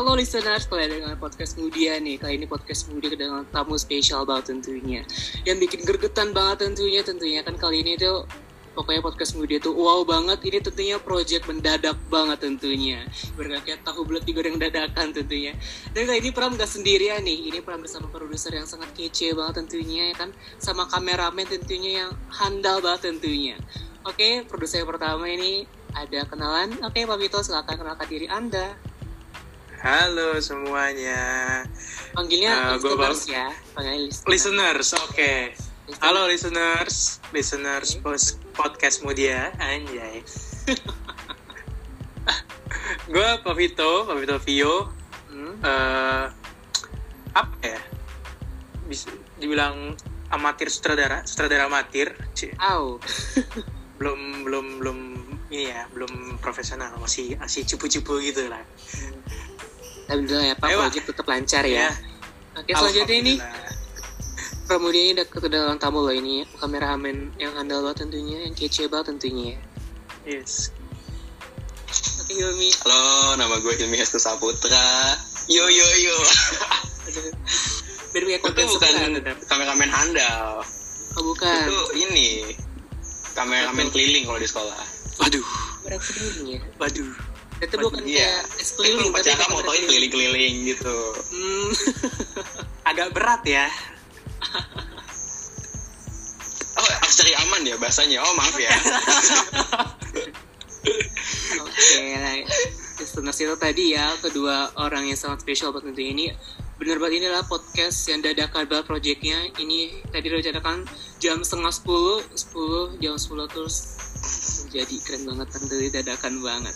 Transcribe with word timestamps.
Halo 0.00 0.16
listeners, 0.16 0.64
kalian 0.64 0.96
dengan 0.96 1.12
podcast 1.20 1.60
Mudia 1.60 2.00
nih. 2.00 2.16
Kali 2.16 2.40
ini 2.40 2.48
podcast 2.48 2.88
Mudia 2.88 3.12
dengan 3.12 3.44
tamu 3.52 3.76
spesial 3.76 4.24
banget 4.24 4.56
tentunya. 4.56 5.04
Yang 5.44 5.68
bikin 5.68 5.80
gergetan 5.84 6.32
banget 6.32 6.64
tentunya, 6.64 7.04
tentunya 7.04 7.44
kan 7.44 7.52
kali 7.60 7.84
ini 7.84 8.00
tuh 8.00 8.24
pokoknya 8.72 9.04
podcast 9.04 9.36
Mudia 9.36 9.60
tuh 9.60 9.76
wow 9.76 10.00
banget. 10.08 10.40
Ini 10.40 10.64
tentunya 10.64 10.96
project 10.96 11.44
mendadak 11.44 12.00
banget 12.08 12.40
tentunya. 12.40 13.04
Berkayak 13.36 13.84
tahu 13.84 14.08
bulat 14.08 14.24
digoreng 14.24 14.56
dadakan 14.56 15.12
tentunya. 15.12 15.52
Dan 15.92 16.08
kali 16.08 16.24
ini 16.24 16.32
Pram 16.32 16.56
gak 16.56 16.72
sendirian 16.72 17.20
nih. 17.20 17.52
Ini 17.52 17.60
Pram 17.60 17.84
bersama 17.84 18.08
produser 18.08 18.56
yang 18.56 18.64
sangat 18.64 18.96
kece 18.96 19.36
banget 19.36 19.68
tentunya 19.68 20.16
ya 20.16 20.24
kan. 20.24 20.32
Sama 20.56 20.88
kameramen 20.88 21.44
tentunya 21.44 22.08
yang 22.08 22.16
handal 22.40 22.80
banget 22.80 23.12
tentunya. 23.12 23.60
Oke, 24.08 24.48
produser 24.48 24.80
pertama 24.88 25.28
ini 25.28 25.68
ada 25.92 26.24
kenalan. 26.24 26.72
Oke, 26.88 27.04
Pak 27.04 27.20
Vito, 27.20 27.44
silakan 27.44 27.84
kenalkan 27.84 28.08
diri 28.08 28.32
Anda. 28.32 28.88
Halo 29.80 30.36
semuanya. 30.44 31.64
Panggilnya 32.12 32.76
Uh, 32.76 32.84
gua 32.84 33.08
listeners 33.08 33.24
ya. 33.32 33.48
Panggilnya 33.72 34.00
listeners. 34.04 34.28
Listeners, 34.28 34.88
oke. 35.08 35.32
Listeners. 35.88 35.98
Halo 36.04 36.20
listeners, 36.28 36.96
listeners 37.32 37.88
pos- 38.04 38.36
podcast 38.52 39.00
Mudia, 39.00 39.48
anjay. 39.56 40.20
gue 43.10 43.28
Pavito, 43.40 44.04
Pavito 44.04 44.36
Vio. 44.44 44.92
Hmm. 45.32 45.56
eh 45.64 46.24
apa 47.32 47.56
ya? 47.64 47.80
Bisa 48.84 49.08
dibilang 49.40 49.96
amatir 50.28 50.68
sutradara, 50.68 51.24
sutradara 51.24 51.72
amatir. 51.72 52.12
Au. 52.60 53.00
Belum 54.00 54.44
belum 54.48 54.66
belum 54.80 54.98
ini 55.52 55.68
ya, 55.68 55.84
belum 55.92 56.40
profesional, 56.40 56.96
masih 56.96 57.36
masih 57.36 57.68
cupu-cupu 57.68 58.16
gitu 58.24 58.48
lah. 58.48 58.64
Alhamdulillah 60.10 60.46
ya 60.50 60.56
Pak, 60.58 60.66
Pak. 60.66 60.78
project 60.90 61.06
tetap 61.14 61.26
lancar 61.30 61.62
ya. 61.64 61.86
Ya. 61.86 61.90
Oke, 62.58 62.70
selanjutnya 62.74 63.16
ini 63.16 63.34
Alhamdulillah. 63.38 63.78
Pramudia 64.66 65.02
ini 65.02 65.12
udah 65.18 65.26
kedatangan 65.26 65.78
tamu 65.82 65.98
loh 66.06 66.14
ini 66.14 66.46
kameramen 66.58 67.34
yang 67.42 67.50
handal 67.58 67.82
banget 67.82 68.06
tentunya, 68.06 68.46
yang 68.46 68.54
kece 68.54 68.86
banget 68.86 69.10
tentunya. 69.14 69.58
Yes. 70.22 70.70
Oke, 72.22 72.38
Hilmi. 72.38 72.70
Halo, 72.86 73.34
nama 73.34 73.58
gue 73.58 73.72
Hilmi 73.74 73.98
Hestu 73.98 74.22
Saputra. 74.22 75.18
Yo 75.50 75.66
yo 75.66 75.82
yo. 75.82 76.16
Biar 78.14 78.22
punya 78.26 78.38
konten 78.42 78.66
bukan 78.70 78.94
kameramen 79.50 79.90
handal. 79.90 80.62
Oh, 81.18 81.22
bukan. 81.26 81.66
Itu 81.66 81.78
ini 81.98 82.54
kameramen 83.34 83.90
keliling 83.90 84.26
kalau 84.26 84.38
di 84.38 84.46
sekolah. 84.46 84.82
Waduh, 85.18 85.46
Berat 85.82 86.00
sendiri 86.02 86.58
ya. 86.58 86.60
waduh. 86.78 87.10
Itu 87.60 87.76
bukan 87.76 88.02
Iya. 88.08 88.40
kayak 88.40 88.60
es 88.60 88.70
keliling, 88.72 89.12
tapi 89.12 89.44
motoin 89.52 89.82
keliling-keliling 89.84 90.54
gitu. 90.72 90.96
Hmm. 91.30 91.68
Agak 92.90 93.12
berat 93.12 93.44
ya. 93.44 93.68
Oh, 96.80 96.86
harus 96.88 97.14
cari 97.20 97.32
aman 97.36 97.60
ya 97.68 97.76
bahasanya. 97.76 98.18
Oh, 98.24 98.32
maaf 98.32 98.56
ya. 98.56 98.72
Oke, 101.60 102.00
nah, 102.16 102.36
listeners 102.96 103.38
itu 103.40 103.54
tadi 103.60 103.84
ya 103.92 104.16
kedua 104.24 104.72
orang 104.80 105.08
yang 105.12 105.18
sangat 105.20 105.44
spesial 105.44 105.76
buat 105.76 105.84
tentunya 105.84 106.10
ini 106.16 106.26
bener 106.80 106.96
banget 106.96 107.20
ini 107.20 107.24
adalah 107.28 107.44
podcast 107.44 108.08
yang 108.08 108.24
dadakan 108.24 108.64
banget 108.64 108.88
projectnya 108.88 109.36
ini 109.60 110.00
tadi 110.08 110.32
rencanakan 110.32 110.88
jam 111.20 111.44
setengah 111.44 111.68
sepuluh 111.68 112.24
sepuluh 112.32 112.96
jam 112.96 113.20
sepuluh 113.20 113.44
terus 113.52 113.99
jadi 114.70 114.94
keren 115.02 115.26
banget 115.26 115.48
tentu 115.50 115.74
dadakan 115.90 116.34
banget 116.40 116.74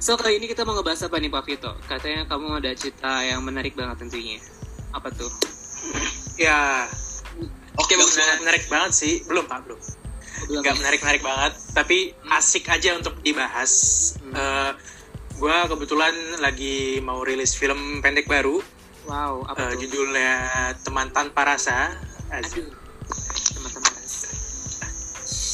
so 0.00 0.16
kali 0.16 0.40
ini 0.40 0.48
kita 0.48 0.64
mau 0.64 0.74
ngebahas 0.74 1.06
apa 1.06 1.16
nih 1.20 1.30
Pak 1.30 1.44
Vito 1.44 1.72
katanya 1.86 2.24
kamu 2.26 2.64
ada 2.64 2.70
cerita 2.72 3.20
yang 3.20 3.44
menarik 3.44 3.76
banget 3.76 4.00
tentunya 4.00 4.40
apa 4.90 5.12
tuh 5.12 5.28
Ya, 6.34 6.88
Oke, 7.78 7.94
bagus 7.94 8.14
menarik, 8.14 8.18
banget. 8.18 8.38
menarik 8.42 8.64
banget 8.70 8.92
sih. 8.94 9.14
Belum, 9.26 9.44
Pak, 9.46 9.66
belum. 9.66 9.80
Belum 10.50 10.60
Nggak 10.62 10.74
ya? 10.74 10.78
menarik-menarik 10.82 11.22
banget, 11.22 11.52
tapi 11.74 11.98
asik 12.30 12.66
aja 12.70 12.98
untuk 12.98 13.14
dibahas. 13.22 13.72
Hmm. 14.18 14.34
Eh, 14.34 14.70
gue 15.38 15.56
kebetulan 15.70 16.14
lagi 16.42 16.98
mau 17.02 17.22
rilis 17.22 17.54
film 17.54 17.98
pendek 18.02 18.30
baru, 18.30 18.62
wow 19.10 19.42
apa 19.50 19.66
eh, 19.66 19.68
tuh 19.74 19.78
judulnya 19.86 20.32
Teman 20.82 21.10
Tanpa 21.10 21.42
Rasa. 21.42 21.90
Aduh 22.30 22.83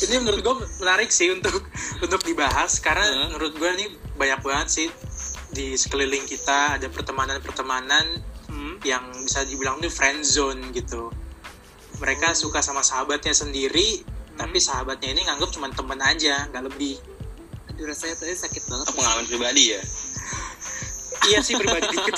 Ini 0.01 0.17
menurut 0.17 0.41
gue 0.41 0.55
menarik 0.81 1.13
sih 1.13 1.29
untuk 1.29 1.61
untuk 2.05 2.21
dibahas 2.25 2.81
karena 2.81 3.05
Hmm. 3.05 3.37
menurut 3.37 3.53
gue 3.53 3.71
ini 3.77 3.87
banyak 4.17 4.41
banget 4.41 4.69
sih 4.73 4.89
di 5.53 5.77
sekeliling 5.77 6.25
kita 6.25 6.79
ada 6.81 6.89
pertemanan-pertemanan 6.89 8.07
hmm. 8.49 8.81
yang 8.87 9.05
bisa 9.21 9.45
dibilang 9.45 9.77
tuh 9.79 9.93
friend 9.93 10.25
zone 10.25 10.73
gitu. 10.73 11.13
Mereka 12.01 12.33
suka 12.33 12.65
sama 12.65 12.81
sahabatnya 12.81 13.37
sendiri, 13.37 14.01
tapi 14.33 14.57
sahabatnya 14.57 15.13
ini 15.13 15.21
nganggap 15.29 15.53
cuma 15.53 15.69
temen 15.69 16.01
aja, 16.01 16.49
nggak 16.49 16.65
lebih. 16.73 16.97
aduh 17.69 17.85
rasanya 17.87 18.17
tadi 18.17 18.33
sakit 18.37 18.63
banget 18.69 18.87
pengalaman 18.93 19.25
pribadi 19.29 19.77
ya. 19.77 19.81
Iya 21.29 21.39
sih 21.45 21.55
pribadi 21.61 21.93
dikit. 21.93 22.15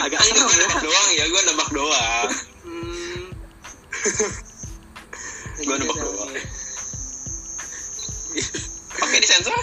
Agak 0.00 0.18
Kan 0.22 0.26
gue 0.30 0.38
serem 0.38 0.50
ya. 0.50 0.58
nebak 0.62 0.80
doang 0.82 1.08
ya, 1.10 1.24
gue 1.26 1.42
nebak 1.50 1.70
doang. 1.74 2.28
Hmm. 2.62 3.20
Gua 5.60 5.76
nebak 5.76 5.96
Jadi, 5.96 6.04
doang. 6.04 6.30
ya. 6.32 6.42
Oke, 9.00 9.16
disensor. 9.18 9.54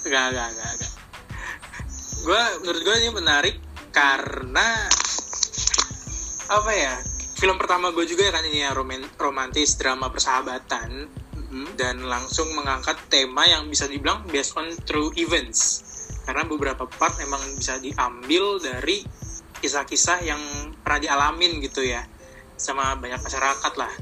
Gak, 0.00 0.26
gak, 0.32 0.48
gak, 0.52 0.70
gak. 0.78 0.92
Gue 2.20 2.42
menurut 2.60 2.82
gue 2.84 2.96
ini 3.00 3.10
menarik 3.10 3.56
karena 3.90 4.68
apa 6.48 6.72
ya? 6.72 6.94
Film 7.40 7.56
pertama 7.56 7.88
gue 7.90 8.04
juga 8.04 8.28
kan 8.28 8.44
ini 8.44 8.60
ya 8.60 8.76
roman- 8.76 9.08
romantis 9.16 9.80
drama 9.80 10.12
persahabatan 10.12 11.08
Mhm. 11.40 11.74
dan 11.74 12.04
langsung 12.04 12.52
mengangkat 12.52 13.00
tema 13.08 13.48
yang 13.48 13.64
bisa 13.66 13.88
dibilang 13.88 14.28
based 14.28 14.52
on 14.54 14.68
true 14.84 15.08
events 15.16 15.80
karena 16.22 16.44
beberapa 16.44 16.84
part 16.84 17.16
memang 17.16 17.40
bisa 17.56 17.80
diambil 17.80 18.60
dari 18.60 19.00
kisah-kisah 19.58 20.20
yang 20.20 20.40
pernah 20.84 21.00
dialamin 21.00 21.58
gitu 21.58 21.80
ya 21.80 22.04
sama 22.54 22.92
banyak 22.94 23.18
masyarakat 23.18 23.72
lah 23.74 23.92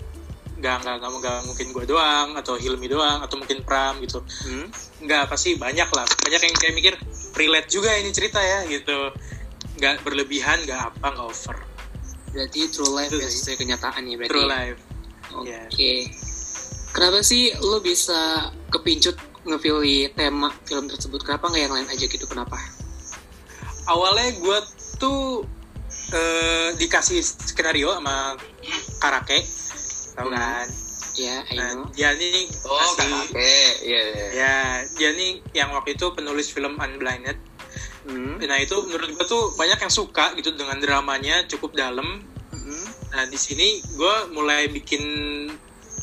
nggak 0.59 0.77
nggak 0.83 0.95
nggak 0.99 1.11
nggak 1.15 1.39
mungkin 1.45 1.67
gue 1.71 1.85
doang 1.87 2.29
atau 2.35 2.55
Hilmi 2.55 2.87
doang 2.87 3.23
atau 3.23 3.39
mungkin 3.39 3.63
Pram 3.63 3.99
gitu 3.99 4.19
Hmm. 4.43 4.67
nggak 5.01 5.27
pasti 5.27 5.55
banyak 5.55 5.87
lah 5.87 6.03
banyak 6.19 6.41
yang 6.41 6.55
kayak 6.55 6.75
mikir 6.75 6.95
relate 7.33 7.69
juga 7.69 7.95
ini 7.95 8.11
cerita 8.11 8.39
ya 8.39 8.67
gitu 8.67 9.15
nggak 9.79 10.03
berlebihan 10.03 10.59
nggak 10.63 10.81
apa 10.91 11.07
nggak 11.09 11.27
over 11.27 11.57
Berarti 12.29 12.69
true 12.69 12.93
life 12.93 13.09
Itu 13.09 13.19
ya 13.19 13.27
sesuai 13.27 13.57
kenyataan 13.57 14.03
ya 14.05 14.15
berarti. 14.15 14.29
true 14.29 14.45
ya? 14.45 14.49
life 14.51 14.81
Oke. 15.31 15.49
Yes. 15.49 16.13
Kenapa 16.91 17.21
sih 17.21 17.53
lo 17.55 17.79
bisa 17.79 18.19
kepincut 18.69 19.17
ngepilih 19.45 20.13
tema 20.13 20.53
film 20.63 20.89
tersebut? 20.89 21.21
Kenapa 21.23 21.49
nggak 21.49 21.63
yang 21.63 21.73
lain 21.73 21.89
aja 21.89 22.05
gitu? 22.05 22.25
Kenapa? 22.25 22.57
awalnya 23.87 24.37
gue 24.37 24.59
tuh 24.97 25.41
eh, 26.11 26.77
dikasih 26.77 27.21
skenario 27.25 27.93
sama 27.93 28.37
Karake 28.99 29.41
tau 30.19 30.27
Hmm. 30.27 30.35
kan 30.35 30.69
Ya, 31.15 31.43
I 31.45 31.59
nah, 31.59 31.75
dia 31.91 32.15
nih 32.15 32.47
Oh, 32.63 32.79
kasih- 32.95 33.11
kakak. 33.27 33.75
Iya, 33.83 34.03
iya. 34.07 34.27
ya 34.33 34.55
dia 34.93 35.11
nih 35.13 35.43
yang 35.53 35.71
waktu 35.73 35.95
itu 35.95 36.07
penulis 36.13 36.47
film 36.49 36.75
Unblinded 36.77 37.35
Hmm. 38.05 38.39
nah 38.41 38.55
itu 38.57 38.79
menurut 38.85 39.11
gue 39.13 39.27
tuh 39.27 39.51
banyak 39.53 39.79
yang 39.79 39.91
suka 39.93 40.31
gitu 40.35 40.51
dengan 40.53 40.77
dramanya 40.77 41.43
cukup 41.45 41.75
dalam 41.75 42.23
Hmm. 42.49 42.87
Nah 43.11 43.25
di 43.25 43.37
sini 43.37 43.67
gue 43.91 44.15
mulai 44.31 44.69
bikin 44.69 45.03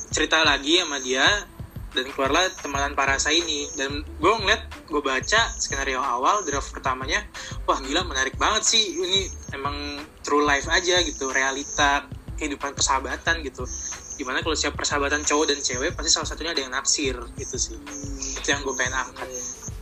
cerita 0.09 0.42
lagi 0.42 0.78
sama 0.78 1.00
dia 1.00 1.24
dan 1.90 2.06
keluarlah 2.09 2.52
temanan 2.56 2.92
parasa 2.92 3.30
ini 3.30 3.72
dan 3.73 3.90
gue 3.97 4.32
ngeliat 4.35 4.62
gue 4.85 5.02
baca 5.02 5.41
skenario 5.56 5.97
awal 5.97 6.44
draft 6.44 6.70
pertamanya 6.70 7.23
wah 7.64 7.79
gila 7.79 8.03
menarik 8.03 8.35
banget 8.35 8.67
sih 8.67 8.84
ini 8.94 9.22
emang 9.52 9.73
true 10.20 10.44
life 10.44 10.67
aja 10.67 11.00
gitu 11.00 11.29
realita 11.29 12.03
kehidupan 12.35 12.76
persahabatan 12.76 13.41
gitu 13.43 13.64
di 14.16 14.23
mana 14.23 14.40
kalau 14.40 14.55
siap 14.55 14.76
persahabatan 14.79 15.28
cowok 15.28 15.46
dan 15.52 15.59
cewek 15.59 15.91
pasti 15.91 16.11
salah 16.11 16.28
satunya 16.28 16.52
ada 16.55 16.61
yang 16.64 16.72
naksir 16.72 17.16
gitu 17.35 17.55
sih 17.59 17.76
itu 18.40 18.47
yang 18.47 18.64
gue 18.64 18.76
pengen 18.79 18.96
angkat 18.96 19.28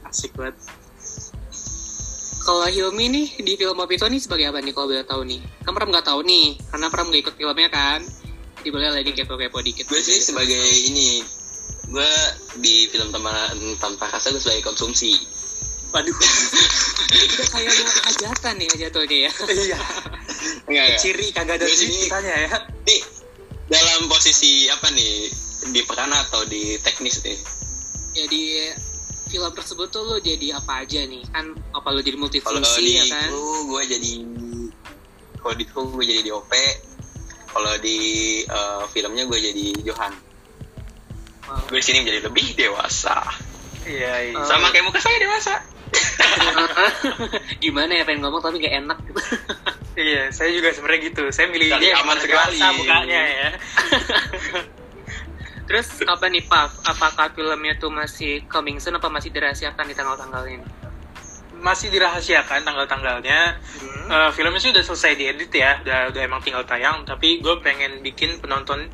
asik 0.10 0.34
banget 0.38 0.58
Kalau 2.44 2.68
Hilmi 2.68 3.08
nih 3.08 3.28
di 3.40 3.56
film 3.56 3.72
Mopito 3.80 4.04
nih 4.04 4.20
sebagai 4.20 4.52
apa 4.52 4.60
nih 4.60 4.76
kalau 4.76 4.92
boleh 4.92 5.08
tahu 5.08 5.24
nih? 5.24 5.40
Kan 5.64 5.72
Pram 5.72 5.88
nggak 5.88 6.04
tahu 6.04 6.28
nih, 6.28 6.60
karena 6.76 6.92
Pram 6.92 7.08
nggak 7.08 7.22
ikut 7.24 7.36
filmnya 7.40 7.72
kan. 7.72 8.04
Jadi 8.60 8.68
boleh 8.68 8.92
lagi 8.92 9.16
kepo-kepo 9.16 9.64
dikit. 9.64 9.88
Gue 9.88 10.04
sih 10.04 10.20
sebagai 10.20 10.60
ini, 10.60 11.24
gue 11.88 12.12
di 12.60 12.92
film 12.92 13.16
teman 13.16 13.80
tanpa 13.80 14.12
rasa 14.12 14.36
gue 14.36 14.44
sebagai 14.44 14.68
konsumsi. 14.68 15.24
waduh 15.94 16.10
kayak 17.54 17.70
mau 17.70 17.92
hajatan 18.12 18.54
nih 18.58 18.68
jatuhnya 18.82 19.18
ya. 19.30 19.32
iya 19.54 19.80
Enggak, 20.66 20.84
enggak. 20.86 21.00
ciri 21.00 21.26
kagak 21.30 21.56
ada 21.56 21.66
Gue 21.66 21.74
sini- 21.74 21.96
ceritanya 22.02 22.34
ya 22.38 22.50
Ini 22.84 22.98
dalam 23.66 24.02
posisi 24.06 24.52
apa 24.68 24.88
nih? 24.90 25.14
Di 25.66 25.82
peran 25.84 26.12
atau 26.12 26.44
di 26.44 26.76
teknis 26.78 27.22
nih? 27.22 27.40
Ya 28.14 28.26
di 28.26 28.44
film 29.26 29.50
tersebut 29.50 29.88
tuh 29.88 30.04
lo 30.04 30.18
jadi 30.18 30.54
apa 30.54 30.84
aja 30.84 31.02
nih? 31.02 31.24
Kan 31.28 31.46
apa 31.70 31.88
lo 31.90 32.00
jadi 32.00 32.14
kalau 32.14 32.22
multifungsi 32.22 32.80
di 32.80 32.94
ya 32.94 33.04
kan? 33.08 33.28
kru 33.28 33.44
gue 33.68 33.82
jadi 33.88 34.14
kalau 35.36 35.54
di 35.54 35.66
gue 35.66 36.04
jadi 36.06 36.22
DOP 36.26 36.52
kalau 37.50 37.74
di 37.78 37.98
eh, 38.42 38.84
filmnya 38.90 39.24
gue 39.24 39.40
jadi 39.42 39.66
Johan 39.84 40.14
Wow. 41.44 41.60
gue 41.68 41.76
di 41.76 41.84
sini 41.84 42.00
menjadi 42.00 42.24
lebih 42.24 42.48
dewasa 42.54 43.20
Iya, 43.84 44.14
iya. 44.26 44.34
Oh. 44.34 44.48
sama 44.48 44.72
kayak 44.72 44.86
muka 44.86 44.96
saya 44.98 45.20
dewasa 45.20 45.54
Gimana 47.60 47.92
ya 47.94 48.04
pengen 48.04 48.24
ngomong 48.24 48.40
tapi 48.40 48.58
gak 48.58 48.76
enak 48.78 48.98
gitu. 49.04 49.20
Iya, 49.94 50.34
saya 50.34 50.50
juga 50.50 50.74
sebenarnya 50.74 51.02
gitu. 51.14 51.24
Saya 51.30 51.48
milih 51.54 51.70
Cari 51.70 51.86
dia 51.86 51.94
aman 52.02 52.18
sekali. 52.18 52.58
mukanya 52.82 53.22
ya. 53.30 53.50
Terus 55.70 55.88
apa 56.04 56.26
nih 56.28 56.44
Pak? 56.44 56.86
Apakah 56.86 57.32
filmnya 57.32 57.78
tuh 57.78 57.94
masih 57.94 58.44
coming 58.50 58.82
soon 58.82 58.98
apa 58.98 59.08
masih 59.08 59.30
dirahasiakan 59.32 59.86
di 59.86 59.96
tanggal-tanggal 59.96 60.44
ini? 60.50 60.66
Masih 61.64 61.88
dirahasiakan 61.94 62.68
tanggal-tanggalnya. 62.68 63.62
Hmm. 63.62 64.08
Eh, 64.12 64.30
filmnya 64.36 64.60
sih 64.60 64.76
udah 64.76 64.84
selesai 64.84 65.16
diedit 65.16 65.54
ya, 65.54 65.80
udah, 65.86 66.12
udah 66.12 66.22
emang 66.26 66.42
tinggal 66.44 66.68
tayang. 66.68 67.08
Tapi 67.08 67.40
gue 67.40 67.56
pengen 67.64 68.04
bikin 68.04 68.44
penonton 68.44 68.92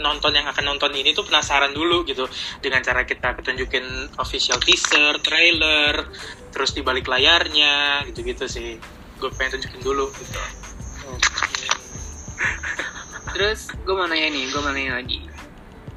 penonton 0.00 0.32
yang 0.32 0.48
akan 0.48 0.64
nonton 0.64 0.96
ini 0.96 1.12
tuh 1.12 1.28
penasaran 1.28 1.76
dulu 1.76 2.08
gitu 2.08 2.24
dengan 2.64 2.80
cara 2.80 3.04
kita 3.04 3.36
ketunjukin 3.36 4.16
official 4.16 4.56
teaser, 4.56 5.20
trailer, 5.20 6.08
terus 6.52 6.72
di 6.72 6.80
balik 6.80 7.04
layarnya 7.04 8.04
gitu-gitu 8.08 8.48
sih. 8.48 8.80
Gue 9.20 9.30
pengen 9.36 9.60
tunjukin 9.60 9.80
dulu 9.84 10.08
gitu. 10.16 10.40
Terus 13.36 13.68
gue 13.70 13.94
mau 13.94 14.08
nanya 14.08 14.28
nih, 14.32 14.44
gue 14.48 14.60
mau 14.64 14.72
nanya 14.72 14.96
lagi. 14.96 15.20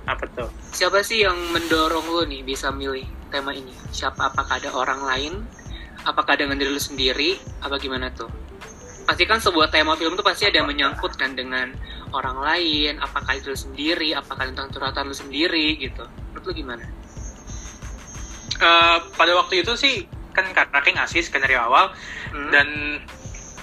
Apa 0.03 0.27
tuh? 0.35 0.51
Siapa 0.75 0.99
sih 1.01 1.23
yang 1.23 1.39
mendorong 1.55 2.03
lo 2.11 2.27
nih 2.27 2.43
bisa 2.43 2.67
milih 2.69 3.07
tema 3.31 3.55
ini? 3.55 3.71
Siapa? 3.95 4.29
Apakah 4.35 4.59
ada 4.59 4.75
orang 4.75 5.01
lain? 5.07 5.33
Apakah 6.03 6.35
dengan 6.35 6.59
diri 6.59 6.75
lo 6.75 6.83
sendiri? 6.83 7.39
Apa 7.63 7.79
gimana 7.79 8.11
tuh? 8.11 8.27
Pasti 9.07 9.23
kan 9.23 9.39
sebuah 9.39 9.71
tema 9.71 9.95
film 9.95 10.19
tuh 10.19 10.23
pasti 10.23 10.47
ada 10.47 10.59
yang 10.59 10.67
menyangkut 10.67 11.15
kan 11.15 11.31
dengan 11.35 11.71
orang 12.11 12.43
lain. 12.43 12.99
Apakah 12.99 13.39
itu 13.39 13.55
lo 13.55 13.57
sendiri? 13.57 14.11
Apakah 14.11 14.51
tentang 14.51 14.67
curhatan 14.67 15.07
lo 15.07 15.15
sendiri 15.15 15.79
gitu? 15.79 16.03
Menurut 16.31 16.43
lo 16.43 16.51
gimana? 16.51 16.83
Eh, 18.63 18.97
pada 19.17 19.31
waktu 19.35 19.65
itu 19.65 19.73
sih 19.75 20.07
kan 20.33 20.45
karena 20.47 20.77
kayak 20.79 20.95
ngasih 20.99 21.21
skenario 21.21 21.61
awal 21.61 21.93
Hmm? 22.29 22.49
dan 22.49 22.67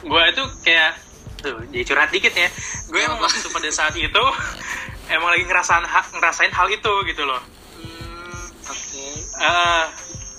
gue 0.00 0.22
itu 0.28 0.43
kayak 0.62 0.94
tuh 1.37 1.58
jadi 1.69 1.82
curhat 1.84 2.08
dikit 2.08 2.31
ya 2.31 2.46
gue 2.87 3.00
emang 3.00 3.19
waktu 3.19 3.43
pada 3.44 3.69
saat 3.69 3.93
itu 3.93 4.25
emang 5.11 5.28
lagi 5.28 5.43
ngerasain 5.43 5.82
ha- 5.82 6.11
ngerasain 6.12 6.49
hal 6.49 6.67
itu 6.67 6.93
gitu 7.05 7.22
loh 7.22 7.43
Hmm, 7.72 8.44
oke. 8.64 9.05
Eh, 9.37 9.84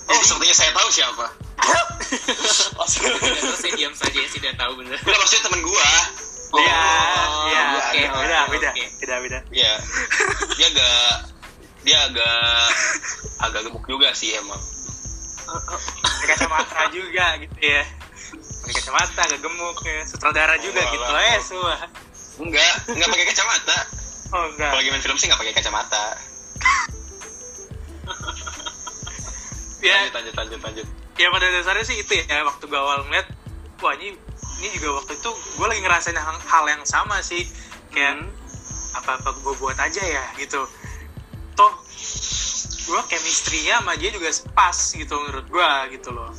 oh 0.08 0.22
sepertinya 0.22 0.56
saya 0.56 0.70
tahu 0.72 0.88
siapa 0.88 1.26
oh, 2.74 2.86
saya 3.54 3.72
diam 3.72 3.92
saja 3.92 4.14
ya, 4.14 4.26
tidak 4.26 4.54
tahu 4.56 4.74
bener. 4.76 4.96
Enggak, 4.96 5.14
maksudnya 5.16 5.44
temen 5.44 5.62
gua 5.62 5.90
Oh, 6.50 6.58
Iya, 6.58 6.84
iya, 7.46 7.60
oke, 7.72 8.00
beda, 8.12 8.38
beda, 8.46 8.70
beda, 8.98 9.14
beda. 9.22 9.38
Iya. 9.48 9.72
Dia 10.52 10.66
agak 10.68 11.00
dia 11.80 11.98
agak 12.04 12.36
agak 13.40 13.60
gemuk 13.64 13.84
juga 13.86 14.12
sih 14.12 14.34
emang. 14.34 14.60
Pakai 16.02 16.26
kacamata 16.32 16.80
juga 16.90 17.26
gitu 17.40 17.58
ya. 17.58 17.82
Pakai 18.62 18.74
kacamata, 18.78 19.20
agak 19.26 19.40
gemuk 19.42 19.78
ya. 19.82 20.00
Sutradara 20.06 20.54
juga 20.58 20.80
Oh, 20.80 20.90
gitu 20.90 21.04
eh 21.18 21.38
semua. 21.42 21.74
Enggak, 22.40 22.72
enggak 22.88 23.08
pakai 23.10 23.26
kacamata. 23.28 23.76
Oh 24.32 24.44
enggak. 24.48 24.70
Kalau 24.72 24.80
lagi 24.80 24.90
main 24.90 25.02
film 25.02 25.16
sih 25.18 25.26
enggak 25.28 25.40
pakai 25.42 25.54
kacamata. 25.54 26.04
Ya, 29.82 29.98
Lanjut, 29.98 30.14
lanjut, 30.14 30.34
lanjut, 30.38 30.60
lanjut. 30.62 30.86
ya 31.18 31.26
pada 31.28 31.46
dasarnya 31.50 31.82
sih 31.84 31.98
itu 31.98 32.12
ya 32.22 32.46
waktu 32.46 32.64
gue 32.64 32.78
awal 32.78 33.02
ngeliat 33.04 33.26
wah 33.82 33.92
ini 33.98 34.14
ini 34.62 34.68
juga 34.78 35.02
waktu 35.02 35.18
itu 35.18 35.28
gue 35.28 35.66
lagi 35.66 35.82
ngerasain 35.82 36.14
hal, 36.14 36.38
hal 36.38 36.64
yang 36.70 36.82
sama 36.86 37.18
sih 37.20 37.42
kayak 37.90 38.22
apa 38.94 39.18
apa 39.20 39.30
gue 39.34 39.54
buat 39.58 39.74
aja 39.76 40.00
ya 40.00 40.24
gitu 40.38 40.62
toh 41.52 41.72
gue 42.82 43.00
chemistry-nya 43.06 43.78
sama 43.78 43.94
dia 43.94 44.10
juga 44.10 44.26
pas 44.52 44.74
gitu 44.74 45.14
menurut 45.14 45.46
gue 45.46 45.70
gitu 45.94 46.10
loh 46.10 46.30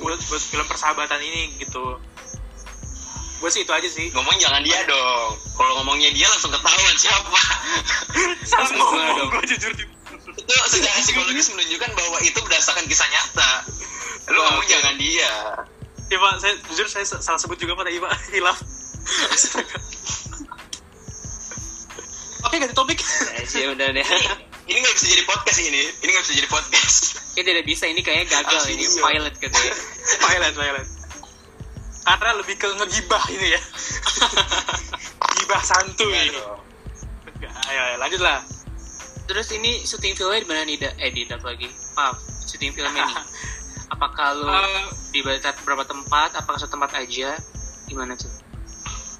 buat 0.00 0.18
buat 0.26 0.42
film 0.42 0.66
persahabatan 0.66 1.20
ini 1.20 1.54
gitu 1.58 2.00
gue 3.34 3.50
sih 3.52 3.60
itu 3.60 3.70
aja 3.70 3.84
sih 3.84 4.08
Ngomong 4.08 4.40
jangan 4.40 4.64
dia 4.64 4.80
dong. 4.88 5.36
Kalau 5.52 5.76
ngomongnya 5.76 6.08
dia 6.10 6.24
langsung 6.24 6.48
ketahuan 6.48 6.96
siapa. 6.96 7.28
salah 8.48 8.64
Salah 8.64 8.72
ngomong 8.72 9.04
dong. 9.20 9.28
gue 9.36 9.44
jujur 9.52 9.68
itu 9.68 9.84
secara 10.64 10.96
psikologis 10.98 11.52
menunjukkan 11.52 11.90
bahwa 11.92 12.18
itu 12.24 12.38
berdasarkan 12.40 12.88
kisah 12.88 13.04
nyata. 13.04 13.50
Lu 14.32 14.40
Oh, 14.40 14.48
ngomong 14.48 14.64
oke. 14.64 14.72
jangan 14.72 14.94
dia. 14.96 15.32
ya 16.04 16.16
pak 16.16 16.32
saya 16.36 16.54
jujur 16.68 16.86
saya 16.86 17.04
salah 17.04 17.36
sebut 17.36 17.58
juga 17.58 17.74
pada 17.74 17.88
Iba 17.88 18.08
hilaf 18.32 18.56
oke 22.44 22.54
ganti 22.54 22.72
topik 22.72 23.00
Ya 23.52 23.72
udah 23.72 23.88
deh. 23.90 24.04
Ini 24.64 24.78
nggak 24.80 24.94
bisa 24.96 25.06
jadi 25.12 25.24
podcast 25.28 25.58
ini. 25.60 25.82
Ini 26.00 26.08
nggak 26.08 26.24
bisa 26.24 26.34
jadi 26.34 26.48
podcast. 26.48 26.96
Kayak 27.36 27.46
tidak 27.50 27.64
bisa, 27.68 27.84
ini 27.90 28.00
kayaknya 28.00 28.26
gagal 28.30 28.62
Harus 28.64 28.72
ini 28.72 28.84
video. 28.86 29.04
pilot 29.04 29.34
katanya. 29.36 29.74
Violet, 30.24 30.54
Violet. 30.56 30.86
Karena 32.04 32.30
lebih 32.36 32.56
ke 32.56 32.68
ngegibah 32.68 33.24
ini 33.32 33.48
ya. 33.56 33.60
Gibah 35.40 35.62
santuy. 35.64 36.32
Aduh. 36.32 36.60
Ayo, 37.44 37.80
ayo, 37.80 37.96
lanjut 38.00 38.20
lah. 38.24 38.40
Terus 39.24 39.48
ini 39.56 39.84
syuting 39.84 40.16
filmnya 40.16 40.40
di 40.44 40.48
mana 40.48 40.62
nih? 40.68 40.76
Da? 40.80 40.90
Eh, 41.00 41.10
di 41.12 41.24
lagi. 41.28 41.68
Maaf, 41.96 42.16
syuting 42.44 42.72
filmnya 42.76 43.04
nih. 43.04 43.18
Apakah 43.94 44.36
lu 44.36 44.48
Eh, 44.48 44.84
di 45.12 45.20
beberapa 45.64 45.84
tempat? 45.84 46.36
Apakah 46.40 46.60
satu 46.60 46.76
tempat 46.76 46.92
aja? 46.96 47.36
Gimana 47.88 48.16
tuh? 48.16 48.32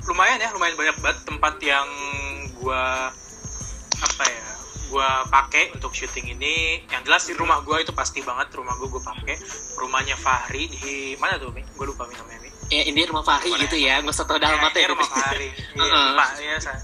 lumayan 0.05 0.37
ya, 0.37 0.53
lumayan 0.53 0.77
banyak 0.77 0.97
banget 1.01 1.19
tempat 1.25 1.55
yang 1.65 1.89
gua 2.61 3.09
apa 4.05 4.25
ya? 4.29 4.44
Gua 4.95 5.27
pakai 5.27 5.75
untuk 5.75 5.91
syuting 5.91 6.31
ini. 6.31 6.87
Yang 6.87 7.03
jelas 7.03 7.23
di 7.27 7.35
rumah 7.35 7.59
gua 7.61 7.83
itu 7.83 7.91
pasti 7.91 8.23
banget 8.23 8.55
rumah 8.55 8.79
gua 8.79 8.87
gua 8.89 9.03
pakai. 9.05 9.35
Rumahnya 9.75 10.15
Fahri 10.15 10.71
di 10.71 10.87
mana 11.19 11.35
tuh, 11.35 11.51
Mi? 11.51 11.67
Gua 11.75 11.91
lupa 11.91 12.07
Mi 12.07 12.15
namanya, 12.15 12.39
Mi. 12.41 12.51
Ya, 12.71 12.87
ini 12.87 13.03
rumah 13.03 13.27
Fahri 13.27 13.51
Mana? 13.51 13.67
gitu 13.67 13.75
ya. 13.75 13.99
Nggak 13.99 14.15
usah 14.15 14.25
tau 14.25 14.39
dalam 14.39 14.55
Ya, 14.55 14.63
ya. 14.65 14.71
ini 14.73 14.87
rumah 14.89 15.09
Fahri. 15.09 15.49
Iya, 15.75 15.83
lupa, 15.83 16.27
ya, 16.39 16.57
sa- 16.59 16.79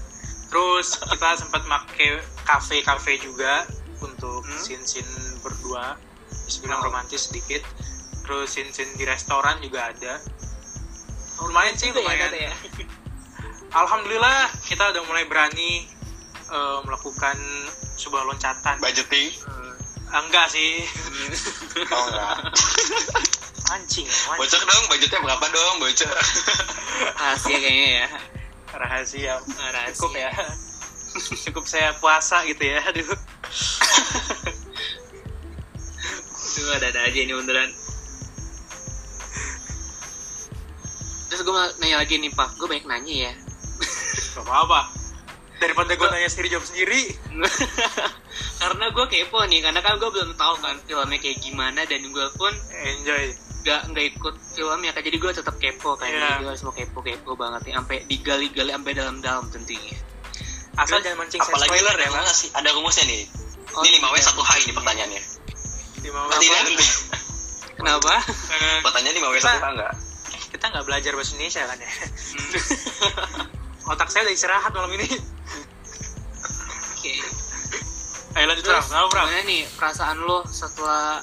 Terus 0.51 0.87
kita 0.99 1.29
sempat 1.37 1.63
make 1.63 2.07
kafe-kafe 2.43 3.15
juga 3.17 3.63
untuk 3.97 4.43
Hmm. 4.43 4.59
scene-scene 4.59 5.07
berdua, 5.39 5.95
bisa 6.27 6.59
bilang 6.59 6.83
Wow. 6.83 6.91
romantis 6.91 7.31
sedikit. 7.31 7.63
Terus 8.21 8.51
scene-scene 8.51 8.91
di 8.93 9.07
restoran 9.07 9.57
juga 9.57 9.87
ada. 9.87 10.19
Lumayan 11.39 11.73
sih, 11.73 11.87
Gitu 11.87 11.97
ya, 11.97 12.03
lumayan. 12.03 12.27
kata 12.27 12.37
ya. 12.37 12.53
Alhamdulillah 13.71 14.37
kita 14.61 14.91
udah 14.91 15.03
mulai 15.05 15.23
berani 15.23 15.87
eh, 16.51 16.79
melakukan 16.83 17.37
sebuah 17.95 18.27
loncatan. 18.27 18.77
Budgeting. 18.83 19.31
Eh, 20.11 20.19
enggak 20.19 20.51
sih, 20.51 20.83
Oh 21.95 22.03
enggak. 22.11 22.35
mancing, 23.71 24.03
mancing. 24.03 24.39
Bocor 24.39 24.61
dong, 24.67 24.83
budgetnya 24.91 25.19
berapa 25.23 25.45
dong, 25.47 25.75
bocor. 25.79 26.11
Rahasia 27.15 27.57
kayaknya 27.57 27.89
ya. 28.03 28.07
rahasia. 28.75 29.33
Rahasia. 29.39 29.95
Cukup 29.95 30.11
ya. 30.19 30.31
Cukup 31.47 31.65
saya 31.67 31.95
puasa 31.95 32.43
gitu 32.43 32.63
ya. 32.67 32.83
Aduh. 32.83 33.07
Itu 36.51 36.67
ada-ada 36.67 37.07
aja 37.07 37.19
ini 37.23 37.31
beneran. 37.31 37.71
Terus 41.31 41.47
gue 41.47 41.53
mau 41.55 41.63
nanya 41.79 42.03
lagi 42.03 42.19
nih 42.19 42.31
Pak, 42.35 42.59
gue 42.59 42.67
banyak 42.67 42.83
nanya 42.91 43.31
ya. 43.31 43.33
Gak 44.35 44.43
apa-apa. 44.43 45.00
Daripada 45.61 45.93
gue 45.93 46.07
nanya 46.07 46.25
sendiri 46.25 46.49
jawab 46.51 46.65
sendiri. 46.73 47.01
karena 48.57 48.85
gue 48.89 49.05
kepo 49.07 49.39
nih, 49.45 49.61
karena 49.61 49.79
kan 49.79 49.95
gue 49.95 50.09
belum 50.09 50.33
tahu 50.33 50.53
kan 50.57 50.75
filmnya 50.81 51.17
kayak 51.17 51.37
gimana 51.39 51.81
dan 51.83 52.01
gue 52.03 52.27
pun 52.33 52.49
Enjoy. 52.83 53.23
gak 53.61 53.85
nggak 53.87 54.05
ikut 54.11 54.35
filmnya 54.51 54.89
kan 54.89 54.99
jadi 54.99 55.15
gue 55.15 55.31
tetap 55.31 55.53
kepo 55.55 55.93
kan 55.93 56.09
jadi 56.09 56.41
gue 56.41 56.53
mau 56.59 56.73
kepo 56.73 56.99
kepo 56.99 57.31
banget 57.35 57.61
nih 57.63 57.73
sampai 57.75 57.97
digali-gali 58.05 58.71
sampai 58.71 58.91
dalam-dalam 58.91 59.45
tentunya 59.47 59.93
Asal 60.73 60.97
Terus, 60.97 61.03
jangan 61.05 61.17
mancing 61.19 61.39
saya 61.39 61.51
Apalagi 61.51 61.69
spoiler 61.69 61.95
ya, 61.95 62.09
Mas. 62.09 62.31
sih, 62.33 62.49
ada 62.49 62.69
rumusnya 62.71 63.03
nih. 63.03 63.21
Oh, 63.69 63.83
ini 63.83 63.99
5W 63.99 64.15
iya. 64.15 64.23
1H 64.25 64.51
ini 64.57 64.71
pertanyaannya. 64.71 65.21
Apa? 66.01 66.35
tentu. 66.39 66.85
kenapa 67.77 68.13
Eh, 68.49 68.79
Pertanyaan 68.81 69.15
5W 69.19 69.35
Kita- 69.35 69.51
1H 69.53 69.65
enggak? 69.67 69.93
Kita 70.49 70.65
nggak 70.67 70.85
belajar 70.85 71.11
bahasa 71.11 71.31
Indonesia 71.33 71.61
kan 71.61 71.77
ya. 71.77 71.89
Otak 73.91 74.07
saya 74.07 74.23
udah 74.23 74.33
istirahat 74.33 74.71
malam 74.71 74.95
ini. 74.95 75.07
oke. 76.95 77.13
Ayo 78.39 78.45
lanjut, 78.47 78.63
terus 78.63 78.87
Bram? 78.87 79.11
gimana 79.11 79.43
nih 79.43 79.67
perasaan 79.75 80.23
lo 80.23 80.47
setelah 80.47 81.19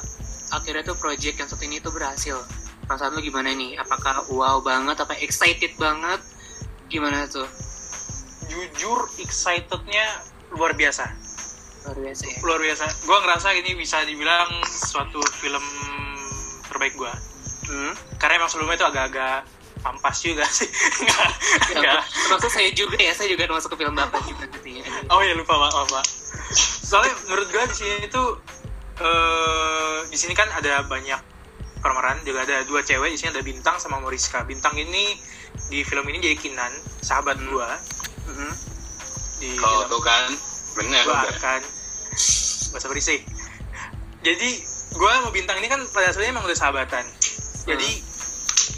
akhirnya 0.52 0.84
tuh 0.84 0.96
project 1.00 1.40
yang 1.40 1.48
satu 1.48 1.64
ini 1.64 1.80
tuh 1.80 1.96
berhasil? 1.96 2.36
Perasaan 2.84 3.16
lo 3.16 3.24
gimana 3.24 3.56
nih? 3.56 3.80
Apakah 3.80 4.28
wow 4.28 4.60
banget? 4.60 5.00
Apa 5.00 5.16
excited 5.24 5.72
banget? 5.80 6.20
Gimana 6.92 7.24
tuh? 7.32 7.48
Jujur, 8.52 9.08
excitednya 9.16 10.04
luar 10.52 10.76
biasa. 10.76 11.08
luar 11.88 11.96
biasa 12.04 12.24
ya? 12.28 12.36
Luar 12.44 12.60
biasa. 12.60 12.84
Gue 13.08 13.16
ngerasa 13.16 13.48
ini 13.56 13.72
bisa 13.80 14.04
dibilang 14.04 14.60
suatu 14.68 15.24
film 15.40 15.64
terbaik 16.68 16.94
gue 17.00 17.12
hmm? 17.68 17.92
karena 18.20 18.34
emang 18.38 18.50
sebelumnya 18.50 18.76
itu 18.80 18.86
agak-agak 18.88 19.38
pampas 19.78 20.20
juga 20.20 20.44
sih. 20.58 20.66
Nggak, 21.00 21.30
ya, 21.78 22.02
nggak. 22.28 22.50
saya 22.50 22.70
juga 22.70 22.96
ya 22.96 23.12
saya 23.12 23.28
juga 23.28 23.48
masuk 23.48 23.74
ke 23.74 23.82
film 23.82 23.94
bapak 23.94 24.22
juga 24.24 24.44
gitu 24.50 24.68
ya. 24.78 24.84
Oh 25.08 25.20
ya 25.20 25.32
lupa 25.32 25.54
pak 25.54 25.70
lupa 25.74 26.00
soalnya 26.82 27.12
menurut 27.26 27.48
gue 27.48 27.60
di 27.62 27.76
sini 27.76 27.96
itu 28.02 28.22
eh 28.98 29.98
di 30.08 30.16
sini 30.16 30.32
kan 30.32 30.48
ada 30.50 30.82
banyak 30.82 31.20
pemeran 31.78 32.18
juga 32.22 32.42
ada 32.42 32.64
dua 32.64 32.82
cewek 32.82 33.12
di 33.12 33.18
sini 33.18 33.30
ada 33.30 33.40
bintang 33.40 33.76
sama 33.76 33.98
Moriska. 33.98 34.42
Bintang 34.42 34.74
ini 34.74 35.14
di 35.68 35.82
film 35.82 36.02
ini 36.06 36.18
jadi 36.18 36.36
Kinan 36.36 36.72
sahabat 37.00 37.38
gue 37.38 37.68
Mhm. 38.28 38.50
di 39.38 39.50
Kalau 39.54 39.86
tuh 39.86 40.02
kan 40.02 40.28
bener 40.74 41.00
gue 41.00 41.12
udah. 41.12 41.32
akan 41.32 41.60
gak 42.68 42.76
usah 42.76 42.88
berisik. 42.88 43.22
Jadi 44.20 44.50
gue 44.90 45.10
sama 45.12 45.30
bintang 45.30 45.56
ini 45.56 45.68
kan 45.68 45.80
pada 45.88 46.10
dasarnya 46.10 46.32
emang 46.32 46.42
udah 46.42 46.58
sahabatan. 46.58 47.04
Jadi 47.64 48.02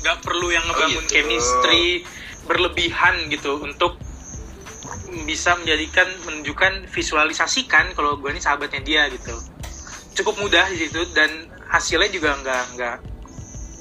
nggak 0.00 0.18
perlu 0.22 0.48
yang 0.54 0.64
ngebangun 0.70 1.04
gitu. 1.06 1.12
chemistry 1.18 2.06
berlebihan 2.46 3.28
gitu 3.30 3.60
untuk 3.62 3.98
bisa 5.26 5.54
menjadikan 5.58 6.06
menunjukkan 6.26 6.86
visualisasikan 6.90 7.94
kalau 7.94 8.18
gue 8.18 8.30
ini 8.30 8.42
sahabatnya 8.42 8.80
dia 8.82 9.02
gitu. 9.10 9.34
Cukup 10.18 10.38
mudah 10.42 10.66
di 10.70 10.86
situ 10.86 11.02
dan 11.14 11.30
hasilnya 11.70 12.10
juga 12.10 12.34
nggak 12.42 12.64
nggak 12.78 12.96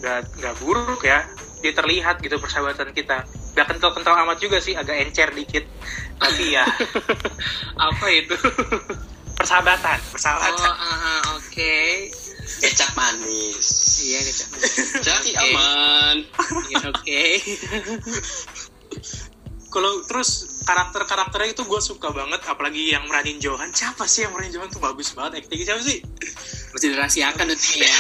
nggak 0.02 0.20
nggak 0.42 0.56
buruk 0.62 1.02
ya. 1.06 1.26
Dia 1.60 1.74
terlihat 1.76 2.22
gitu 2.24 2.40
persahabatan 2.40 2.94
kita. 2.94 3.26
Nggak 3.58 3.66
kental-kental 3.76 4.16
amat 4.26 4.38
juga 4.40 4.58
sih 4.62 4.74
agak 4.78 4.96
encer 5.02 5.30
dikit. 5.34 5.66
Tapi 6.20 6.46
ya 6.54 6.66
apa 7.90 8.06
itu? 8.12 8.36
persahabatan 9.40 9.98
oh 10.04 10.12
persahabatan. 10.20 10.68
Ah, 10.68 10.84
ah, 10.84 11.20
oke 11.40 11.76
Kecap 12.58 12.92
manis. 12.98 13.70
iya 14.02 14.20
kecap 14.26 14.50
Jadi 15.06 15.32
Oke. 15.38 15.42
aman. 15.54 16.16
Iya, 16.74 16.86
oke. 16.90 17.24
Kalau 19.70 20.02
terus 20.10 20.66
karakter 20.66 21.06
karakternya 21.06 21.54
itu 21.54 21.62
gue 21.62 21.82
suka 21.82 22.10
banget 22.10 22.42
apalagi 22.50 22.90
yang 22.90 23.06
meranin 23.06 23.38
Johan. 23.38 23.70
Siapa 23.70 24.10
sih 24.10 24.26
yang 24.26 24.34
meranin 24.34 24.58
Johan 24.58 24.70
tuh 24.74 24.82
bagus 24.82 25.14
banget? 25.14 25.46
Acting 25.46 25.62
siapa 25.62 25.82
sih? 25.86 26.02
Mesti 26.74 26.86
dirahasiakan 26.90 27.46
nanti 27.54 27.86
ya. 27.86 27.98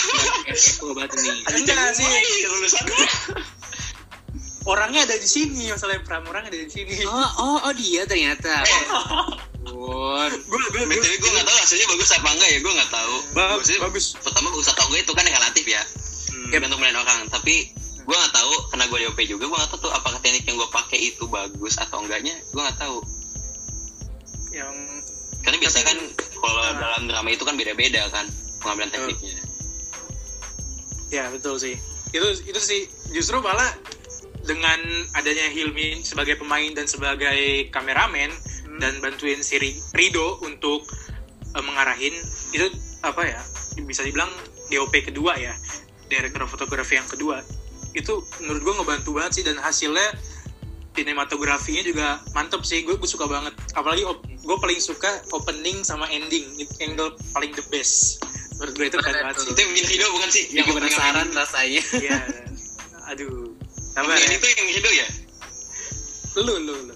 Kepo 0.49 0.97
banget 0.97 1.17
nih 1.21 1.37
enggak 1.45 1.93
sih 1.93 2.09
lulusan. 2.49 2.85
orangnya 4.69 5.01
ada 5.09 5.17
di 5.17 5.25
sini 5.25 5.73
masalahnya 5.73 6.05
pram 6.05 6.25
orangnya 6.29 6.53
ada 6.53 6.61
di 6.61 6.69
sini. 6.69 6.93
Oh 7.05 7.29
oh 7.41 7.57
oh 7.69 7.73
dia 7.73 8.05
ternyata 8.05 8.61
Bun. 9.79 10.31
gue 10.35 10.59
gue 10.69 10.83
BTW 10.85 11.13
gue 11.15 11.31
gak 11.31 11.45
tau 11.45 11.57
hasilnya 11.57 11.87
bagus 11.87 12.09
apa 12.11 12.29
enggak 12.29 12.49
ya, 12.49 12.59
gue 12.59 12.73
gak 12.75 12.91
tahu. 12.91 13.15
bagus 13.31 13.67
bagus 13.79 14.05
Pertama 14.19 14.51
bagus 14.51 14.67
atau 14.67 14.83
enggak 14.85 15.01
itu 15.01 15.13
kan 15.13 15.23
relatif 15.25 15.65
ya. 15.65 15.81
Hmm. 16.29 16.51
Tergantung 16.51 16.79
melihat 16.79 16.99
orang. 16.99 17.19
Tapi 17.29 17.55
gue 17.99 18.15
gak 18.17 18.33
tahu, 18.33 18.53
karena 18.67 18.85
gue 18.85 18.97
di 18.97 19.07
OP 19.07 19.19
juga, 19.23 19.43
gue 19.45 19.57
gak 19.57 19.69
tahu 19.71 19.79
tuh 19.81 19.91
apakah 19.93 20.19
teknik 20.19 20.43
yang 20.43 20.57
gue 20.57 20.67
pakai 20.67 20.99
itu 21.05 21.23
bagus 21.25 21.79
atau 21.79 22.03
enggaknya. 22.03 22.35
Gue 22.49 22.61
gak 22.61 22.75
tahu. 22.77 22.99
yang 24.49 24.75
Karena 25.39 25.55
biasa 25.57 25.77
Tapi- 25.77 25.87
kan 25.87 25.97
kalau 26.35 26.59
Ah. 26.59 26.75
dalam 26.75 27.01
drama 27.05 27.29
itu 27.29 27.41
kan 27.41 27.55
beda-beda 27.55 28.03
kan 28.09 28.27
pengambilan 28.59 28.91
tekniknya. 28.91 29.39
ya 31.09 31.25
betul 31.29 31.55
sih 31.55 31.73
itu 32.09 32.27
itu 32.43 32.59
sih 32.59 32.81
justru 33.09 33.39
malah 33.39 33.65
dengan 34.41 34.77
adanya 35.13 35.47
Hilmi 35.47 36.01
sebagai 36.01 36.35
pemain 36.35 36.69
dan 36.71 36.85
sebagai 36.85 37.39
kameramen 37.69 38.29
dan 38.79 38.97
bantuin 38.97 39.39
si 39.39 39.55
Ri- 39.55 39.79
Rido 39.91 40.39
untuk 40.41 40.87
eh, 41.51 41.61
mengarahin 41.61 42.15
itu 42.49 42.67
apa 43.01 43.23
ya 43.23 43.39
bisa 43.81 44.01
dibilang 44.01 44.31
DOP 44.67 44.91
kedua 45.03 45.35
ya 45.35 45.53
director 46.07 46.43
fotografi 46.45 46.95
yang 46.95 47.05
kedua 47.05 47.39
itu 47.91 48.11
menurut 48.39 48.61
gue 48.61 48.73
ngebantu 48.75 49.09
banget 49.13 49.31
sih 49.33 49.43
dan 49.43 49.57
hasilnya 49.57 50.03
sinematografinya 50.91 51.79
juga 51.81 52.07
mantep 52.33 52.59
sih 52.61 52.83
gue 52.83 52.91
gue 52.93 53.07
suka 53.07 53.23
banget 53.23 53.55
apalagi 53.71 54.03
gue 54.19 54.57
paling 54.57 54.79
suka 54.79 55.07
opening 55.31 55.79
sama 55.79 56.09
ending 56.09 56.43
itu 56.57 56.67
angle 56.81 57.15
paling 57.31 57.53
the 57.53 57.63
best 57.69 58.19
menurut 58.57 58.75
gue 58.75 58.85
itu 58.89 58.97
keren 58.99 59.23
banget 59.23 59.37
sih 59.39 59.49
Itu 59.49 59.59
yang 59.59 59.71
bikin 59.71 59.87
Hido 59.87 60.05
bukan 60.11 60.29
sih? 60.29 60.43
Opening 60.51 60.75
penasaran 60.75 61.27
rasanya 61.31 61.81
Iya. 61.95 62.19
Aduh. 63.07 63.55
Sabar 63.89 64.11
Opening 64.11 64.27
ya. 64.27 64.35
itu 64.35 64.47
yang 64.51 64.67
Hido 64.69 64.91
ya? 64.91 65.07
Lu, 66.35 66.53
lu, 66.59 66.75
lu. 66.83 66.95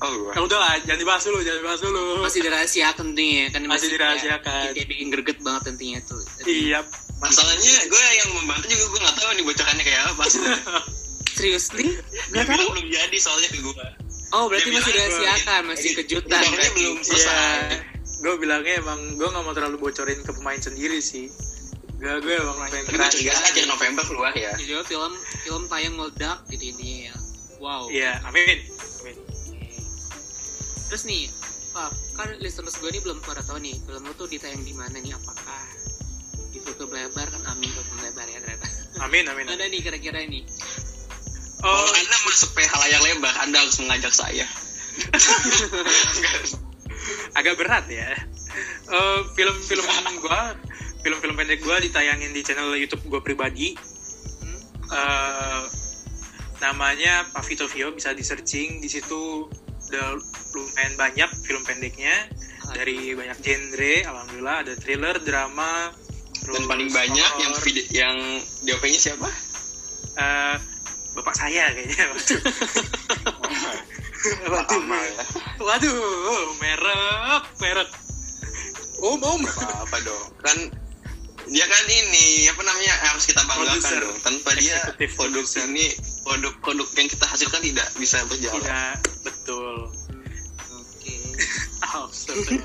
Oh. 0.00 0.32
Ya 0.32 0.40
udah 0.40 0.58
lah, 0.58 0.74
jangan 0.80 0.96
dibahas 0.98 1.22
dulu, 1.22 1.38
jangan 1.40 1.60
dibahas 1.60 1.80
dulu. 1.80 2.02
masih 2.20 2.40
dirahasiakan 2.40 3.04
tentunya 3.06 3.44
kan 3.48 3.60
Masih 3.62 3.88
dirahasiakan. 3.90 4.72
kayak 4.72 4.88
bikin 4.88 5.06
greget 5.08 5.38
banget 5.40 5.62
tentunya 5.68 5.98
tuh 6.02 6.20
Iya. 6.42 6.80
Masalahnya 7.18 7.60
gue 7.84 8.04
yang 8.16 8.30
membantu 8.34 8.64
juga 8.66 8.84
gue 8.86 9.00
gak 9.02 9.14
tahu 9.14 9.30
nih 9.30 9.44
bocorannya 9.44 9.84
kayak 9.84 10.02
apa. 10.08 10.24
seriously 11.30 11.96
nggak 12.30 12.46
tahu 12.46 12.68
belum 12.70 12.86
jadi 12.86 13.16
soalnya 13.16 13.48
ke 13.48 13.58
gue. 13.58 13.86
oh 14.30 14.44
berarti 14.46 14.66
Dia 14.66 14.76
masih 14.76 14.92
dirahasiakan 14.92 15.60
masih 15.66 15.84
Jadi, 15.86 15.98
kejutan 15.98 16.42
berarti. 16.42 16.68
belum 16.74 16.96
selesai. 17.00 17.36
Iya. 17.36 17.78
Gue 18.20 18.34
bilangnya 18.36 18.74
emang 18.78 19.00
gue 19.16 19.24
gak 19.26 19.42
mau 19.42 19.52
terlalu 19.52 19.76
bocorin 19.78 20.20
ke 20.20 20.32
pemain 20.32 20.56
sendiri 20.58 20.96
sih. 20.98 21.28
Gak, 21.96 22.20
gue 22.20 22.34
emang 22.34 22.56
pengen 22.62 22.84
curiga 22.88 23.08
kerasa. 23.32 23.48
aja 23.50 23.60
November 23.66 24.04
keluar 24.06 24.32
ya. 24.32 24.52
Jadi 24.54 24.72
film 24.86 25.12
film 25.40 25.62
tayang 25.66 25.92
meledak 25.94 26.40
gitu 26.46 26.64
intinya 26.66 26.96
ya 27.02 27.14
wow 27.58 27.82
Iya. 27.88 28.12
Amin. 28.22 28.56
Terus 30.90 31.06
nih 31.06 31.30
Pak, 31.70 31.94
kan 32.18 32.26
listeners 32.42 32.74
gue 32.82 32.90
nih 32.90 32.98
belum 32.98 33.22
pada 33.22 33.46
tahu 33.46 33.62
nih 33.62 33.78
film 33.86 34.02
lu 34.02 34.10
tuh 34.18 34.26
ditayang 34.26 34.58
di 34.66 34.74
mana 34.74 34.98
nih 34.98 35.14
apakah 35.14 35.62
di 36.50 36.58
film 36.58 36.90
lebar 36.90 37.30
kan 37.30 37.46
amin 37.54 37.70
film 37.70 37.98
lebar 38.02 38.26
ya 38.26 38.42
ternyata 38.42 38.66
Amin, 39.06 39.22
amin. 39.30 39.46
ada 39.46 39.54
amin. 39.54 39.70
nih 39.70 39.80
kira-kira 39.86 40.18
nih 40.26 40.42
Kalau 41.62 41.76
Oh, 41.76 41.92
Anda 41.92 42.16
masuk 42.24 42.56
PH 42.56 42.72
layar 42.72 43.00
lebar, 43.04 43.34
Anda 43.44 43.60
harus 43.60 43.76
mengajak 43.84 44.16
saya. 44.16 44.48
agak 47.38 47.52
berat 47.60 47.84
ya. 47.84 48.16
Eh, 48.88 49.20
film-film 49.36 49.84
gua, 50.24 50.56
film-film 51.04 51.36
pendek 51.36 51.60
gua 51.60 51.76
ditayangin 51.84 52.32
di 52.32 52.40
channel 52.40 52.72
YouTube 52.80 53.04
gua 53.12 53.20
pribadi. 53.20 53.76
Hmm? 54.40 54.60
Eh, 54.88 55.62
namanya 56.64 57.28
Pavito 57.28 57.68
Vio 57.68 57.92
bisa 57.92 58.16
di 58.16 58.24
searching 58.24 58.80
di 58.80 58.88
situ 58.88 59.44
udah 59.90 60.08
lumayan 60.54 60.94
banyak 60.94 61.30
film 61.42 61.62
pendeknya. 61.66 62.14
Dari 62.70 63.18
banyak 63.18 63.38
genre 63.42 63.94
alhamdulillah 64.06 64.62
ada 64.62 64.78
thriller 64.78 65.18
drama 65.26 65.90
Dan 66.40 66.70
paling 66.70 66.86
banyak 66.94 67.30
yang 67.42 67.52
video, 67.58 67.84
yang 67.90 68.16
DOP-nya 68.64 69.00
siapa? 69.10 69.28
Eh, 70.16 70.56
bapak 71.18 71.34
saya 71.36 71.74
kayaknya. 71.74 72.06
Pak 74.20 74.68
Amal 74.76 75.00
ya. 75.00 75.24
waduh 75.64 76.48
merek 76.60 77.44
merek. 77.60 77.88
Om 79.00 79.20
om. 79.20 79.40
Apa 79.48 79.96
dong? 80.04 80.28
Kan 80.44 80.58
dia 81.46 81.64
kan 81.64 81.84
ini 81.86 82.26
apa 82.46 82.60
namanya 82.60 82.94
harus 83.06 83.24
kita 83.24 83.40
banggakan 83.42 83.78
Produser. 83.78 84.00
dong. 84.02 84.18
Tanpa 84.20 84.50
dia 84.54 84.76
Eksekutif 84.76 85.10
produk 85.14 85.40
produser. 85.40 85.64
ini 85.66 85.86
produk-produk 86.20 86.88
yang 86.94 87.08
kita 87.08 87.24
hasilkan 87.24 87.60
tidak 87.62 87.86
bisa 87.96 88.18
berjalan. 88.26 88.60
tidak 88.60 88.94
betul 89.22 89.88
oke 90.68 91.14
Astaga. 92.04 92.54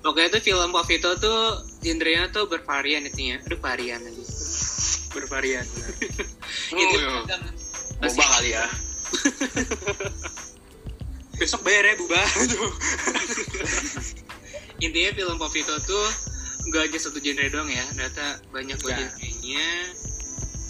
Pokoknya 0.00 0.28
tuh 0.30 0.42
film 0.42 0.70
Pavito 0.70 1.12
tuh 1.14 1.40
genrenya 1.78 2.28
tuh 2.30 2.46
bervarian 2.46 3.04
intinya. 3.04 3.36
Aduh 3.42 3.58
varian 3.58 4.00
lagi. 4.00 4.24
bervarian 5.10 5.66
Oh, 6.72 6.78
Itu 6.78 6.96
iya. 6.96 7.20
Boba 8.00 8.24
kali 8.30 8.50
ya. 8.50 8.64
besok 11.34 11.60
bayar 11.60 11.84
ya 11.86 11.94
buba 11.96 12.20
intinya 14.80 15.10
film 15.12 15.36
Pavito 15.36 15.74
tuh 15.80 16.06
gak 16.68 16.86
aja 16.86 16.96
satu 17.00 17.18
genre 17.18 17.46
doang 17.46 17.66
ya. 17.66 17.82
Ternyata 17.90 18.24
banyak 18.50 18.76
banget 18.78 19.00
Enggak. 19.00 19.10
genrenya. 19.16 19.68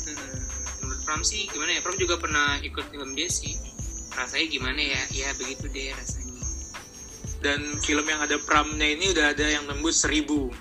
Hmm, 0.07 0.39
Menurut 0.81 1.01
Pram 1.03 1.21
sih 1.21 1.45
gimana 1.47 1.71
ya? 1.73 1.81
Pram 1.81 1.95
juga 1.95 2.15
pernah 2.17 2.57
ikut 2.61 2.85
film 2.89 3.13
dia 3.13 3.27
sih. 3.27 3.53
Rasanya 4.11 4.47
gimana 4.49 4.79
ya? 4.79 5.01
Ya 5.11 5.29
begitu 5.35 5.67
deh 5.67 5.91
rasanya. 5.93 6.29
dan 7.41 7.57
film 7.81 8.05
yang 8.05 8.21
ada 8.21 8.37
pramnya 8.39 8.85
ini 8.85 9.11
udah 9.11 9.33
ada 9.33 9.43
yang 9.43 9.65
nembus 9.65 10.05
seribu 10.05 10.53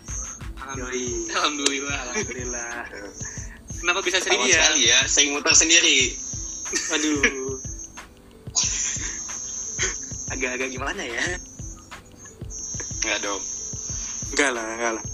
Yoi. 0.71 1.27
Alhamdulillah. 1.27 1.97
alhamdulillah 2.07 2.71
Kenapa 3.75 3.99
bisa 3.99 4.23
seribu 4.23 4.45
ya? 4.45 4.63
sekali 4.63 4.87
ya, 4.87 4.99
saya 5.03 5.27
muter 5.27 5.51
sendiri. 5.51 6.15
aduh 6.89 7.19
agak-agak 10.31 10.69
gimana 10.69 11.01
ya 11.03 11.23
Enggak 13.09 13.25
dong. 13.25 13.41
enggak 14.29 14.49
lah 14.53 14.65
enggak 14.77 14.93
lah. 15.01 15.05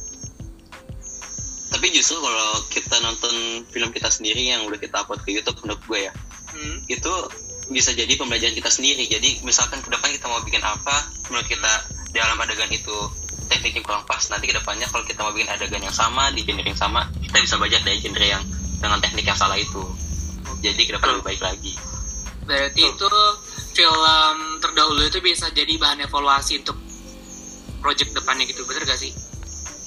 Tapi 1.71 1.87
justru 1.95 2.19
kalau 2.19 2.49
kita 2.67 2.95
nonton 2.99 3.63
film 3.71 3.89
kita 3.95 4.11
sendiri 4.11 4.51
yang 4.51 4.67
udah 4.67 4.75
kita 4.75 4.99
upload 4.99 5.23
ke 5.23 5.31
YouTube 5.31 5.55
menurut 5.63 5.79
gue 5.87 5.99
ya, 6.11 6.13
Hmm? 6.55 6.83
itu 6.87 7.13
bisa 7.71 7.95
jadi 7.95 8.15
pembelajaran 8.19 8.51
kita 8.51 8.67
sendiri. 8.67 9.07
Jadi 9.07 9.43
misalkan 9.47 9.79
ke 9.79 9.87
depan 9.91 10.11
kita 10.11 10.27
mau 10.27 10.43
bikin 10.43 10.59
apa 10.59 11.07
menurut 11.31 11.47
kita 11.47 11.71
dalam 12.11 12.35
adegan 12.39 12.67
itu 12.71 12.95
tekniknya 13.47 13.79
kurang 13.83 14.03
pas 14.03 14.23
nanti 14.27 14.47
ke 14.51 14.55
depannya 14.55 14.87
kalau 14.91 15.03
kita 15.07 15.23
mau 15.23 15.31
bikin 15.31 15.51
adegan 15.51 15.83
yang 15.83 15.95
sama 15.95 16.31
di 16.35 16.43
genre 16.43 16.63
yang 16.63 16.79
sama 16.79 17.07
kita 17.23 17.37
bisa 17.43 17.55
belajar 17.59 17.79
dari 17.83 17.99
genre 18.03 18.27
yang 18.27 18.43
dengan 18.79 18.99
teknik 18.99 19.25
yang 19.27 19.39
salah 19.39 19.55
itu. 19.55 19.83
Jadi 20.63 20.81
ke 20.83 20.91
depan 20.99 21.15
lebih 21.15 21.25
baik 21.31 21.41
lagi. 21.43 21.73
Berarti 22.45 22.81
itu 22.85 23.09
film 23.75 24.35
terdahulu 24.61 25.01
itu 25.07 25.19
bisa 25.19 25.49
jadi 25.51 25.75
bahan 25.75 26.05
evaluasi 26.05 26.61
untuk 26.63 26.77
project 27.85 28.09
depannya 28.11 28.45
gitu, 28.45 28.65
bener 28.65 28.81
gak 28.83 28.97
sih? 28.97 29.13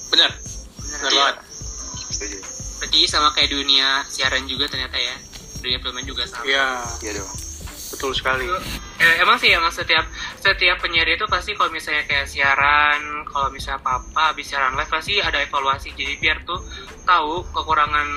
benar 0.07 0.31
benar 0.79 0.99
Iya. 1.05 1.19
banget 1.21 1.37
setuju 2.09 2.37
Berarti 2.79 2.99
sama 3.05 3.29
kayak 3.29 3.51
dunia 3.51 4.01
siaran 4.07 4.47
juga 4.47 4.65
ternyata 4.65 4.95
ya, 4.95 5.11
dunia 5.59 5.77
filman 5.77 6.01
juga 6.01 6.23
sama. 6.23 6.41
iya 6.43 6.79
iya 6.99 7.11
dong 7.13 7.27
betul 7.89 8.11
sekali 8.11 8.47
Eh, 8.97 9.15
emang 9.17 9.35
sih 9.35 9.47
emang 9.49 9.67
setiap 9.69 10.03
setiap 10.37 10.75
penyiar 10.77 11.07
itu 11.07 11.23
pasti 11.25 11.51
kalau 11.53 11.67
misalnya 11.69 12.03
kayak 12.03 12.23
siaran, 12.25 12.99
kalau 13.25 13.47
misalnya 13.49 13.79
apa 13.81 14.21
habis 14.29 14.43
siaran 14.45 14.75
live 14.75 14.87
pasti 14.87 15.17
ada 15.17 15.39
evaluasi. 15.39 15.91
Jadi 15.93 16.19
biar 16.19 16.43
tuh 16.43 16.59
tahu 17.03 17.47
kekurangan 17.49 18.07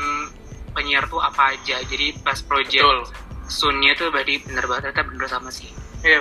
penyiar 0.73 1.07
tuh 1.07 1.19
apa 1.19 1.55
aja. 1.55 1.79
Jadi 1.81 2.19
pas 2.19 2.35
project 2.41 2.83
betul 2.83 2.99
sunnya 3.45 3.95
tuh 3.95 4.11
berarti 4.11 4.43
bener 4.43 4.67
banget 4.67 4.91
ternyata 4.91 5.03
bener 5.07 5.27
sama 5.29 5.51
sih. 5.51 5.71
iya 6.03 6.19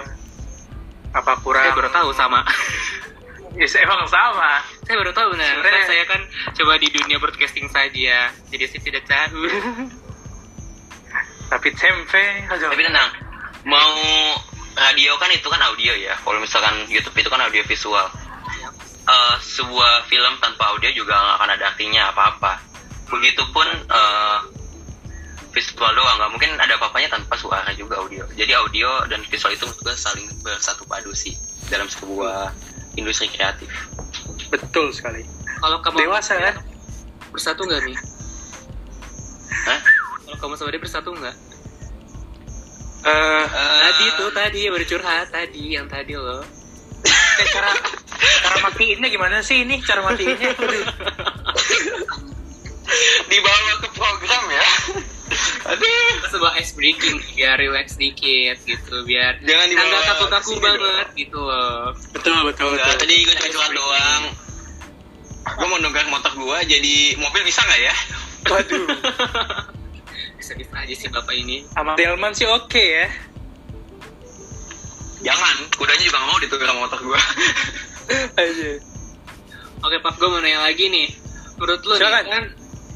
apa 1.11 1.41
kurang 1.41 1.65
Saya 1.65 1.73
baru 1.75 1.89
tahu 1.91 2.09
sama. 2.13 2.39
Yes, 3.51 3.75
emang 3.75 4.07
sama. 4.07 4.63
Saya 4.87 4.95
baru 4.95 5.11
tahu 5.11 5.35
benar. 5.35 5.59
Sebenarnya- 5.59 5.83
Kan 5.83 5.91
saya 5.91 6.03
kan 6.07 6.21
coba 6.55 6.73
di 6.79 6.87
dunia 6.87 7.17
broadcasting 7.19 7.67
saja. 7.67 8.31
Jadi 8.47 8.63
saya 8.67 8.81
tidak 8.81 9.03
tahu. 9.05 9.43
tapi 11.51 11.67
tempe 11.75 12.47
tapi 12.47 12.79
tenang. 12.79 13.11
Mau 13.67 13.91
radio 14.71 15.19
kan 15.19 15.27
itu 15.29 15.47
kan 15.51 15.59
audio 15.67 15.91
ya. 15.99 16.15
Kalau 16.15 16.39
misalkan 16.39 16.87
YouTube 16.87 17.19
itu 17.19 17.27
kan 17.27 17.43
audio 17.43 17.59
visual. 17.67 18.07
Eh, 19.01 19.35
sebuah 19.43 20.07
film 20.07 20.39
tanpa 20.39 20.71
audio 20.71 20.87
juga 20.95 21.11
nggak 21.11 21.35
akan 21.43 21.49
ada 21.51 21.63
artinya 21.75 22.01
apa-apa. 22.15 22.55
Begitupun 23.11 23.67
eh, 23.67 24.37
visual 25.51 25.91
doang. 25.91 26.15
Nggak 26.23 26.31
mungkin 26.31 26.51
ada 26.55 26.79
apa-apanya 26.79 27.11
tanpa 27.11 27.35
suara 27.35 27.67
juga 27.75 27.99
audio. 27.99 28.23
Jadi 28.31 28.55
audio 28.55 29.03
dan 29.11 29.19
visual 29.27 29.51
itu 29.51 29.67
gue 29.67 29.91
saling 29.91 30.31
bersatu 30.39 30.87
padu 30.87 31.11
sih 31.11 31.35
dalam 31.67 31.91
sebuah 31.91 32.55
industri 32.95 33.27
kreatif 33.27 33.69
betul 34.49 34.91
sekali 34.91 35.23
Kalau 35.61 35.77
kamu 35.79 36.09
dewasa 36.09 36.33
kan 36.35 36.55
bersatu 37.29 37.63
nggak 37.63 37.85
nih? 37.85 37.97
Hah? 39.69 39.79
Kalau 40.25 40.37
kamu 40.41 40.53
sama 40.57 40.69
dia 40.73 40.81
bersatu 40.81 41.09
nggak? 41.13 41.35
eh 43.01 43.45
Tadi 43.81 44.05
tuh 44.15 44.29
tadi 44.31 44.59
baru 44.67 44.85
curhat 44.85 45.29
tadi 45.29 45.73
yang 45.73 45.85
tadi 45.85 46.13
loh. 46.13 46.41
eh, 47.41 47.47
cara 47.49 47.69
cara 48.41 48.57
matiinnya 48.61 49.07
gimana 49.07 49.41
sih 49.41 49.61
ini 49.61 49.81
cara 49.81 50.01
matiinnya 50.01 50.53
dibawa 53.25 53.73
ke 53.81 53.89
program 53.95 54.43
ya 54.49 54.65
Sebuah 56.27 56.53
ice 56.57 56.71
breaking 56.71 57.17
biar 57.33 57.55
relax 57.55 57.95
dikit 57.95 58.57
gitu 58.61 58.95
biar 59.03 59.39
Jangan 59.39 59.67
dibawa 59.67 59.87
nggak 59.87 60.03
kaku-kaku 60.09 60.51
banget 60.57 61.07
gitu 61.17 61.39
loh. 61.39 61.91
betul 62.11 62.37
betul 62.43 62.71
Enggak, 62.71 62.95
tadi 62.97 63.15
gue 63.21 63.35
cuma 63.49 63.67
doang. 63.69 64.23
gue 65.41 65.65
mau 65.65 65.77
nongkrong 65.77 66.09
motor 66.09 66.31
gue 66.31 66.57
jadi 66.67 66.95
mobil 67.17 67.41
bisa 67.43 67.61
nggak 67.61 67.81
ya? 67.81 67.95
Waduh. 68.47 68.85
Bisa 70.33 70.57
bisa 70.57 70.73
aja 70.75 70.89
sih 70.91 71.05
bapak 71.07 71.37
ini. 71.37 71.61
sama 71.69 71.93
Delman 71.93 72.33
sih 72.33 72.43
oke 72.43 72.73
ya. 72.81 73.05
Jangan 75.21 75.55
kudanya 75.71 76.01
juga 76.01 76.17
nggak 76.17 76.27
mau 76.27 76.39
ditukar 76.39 76.65
sama 76.65 76.79
motor 76.81 76.99
gue 76.99 77.19
aja. 78.41 78.71
Oke 79.81 79.97
Pak, 79.97 80.13
gue 80.15 80.27
mau 80.27 80.37
nanya 80.37 80.61
lagi 80.61 80.85
nih. 80.87 81.09
Menurut 81.55 81.81
lo 81.83 81.93
nih, 81.95 82.25
kan 82.27 82.43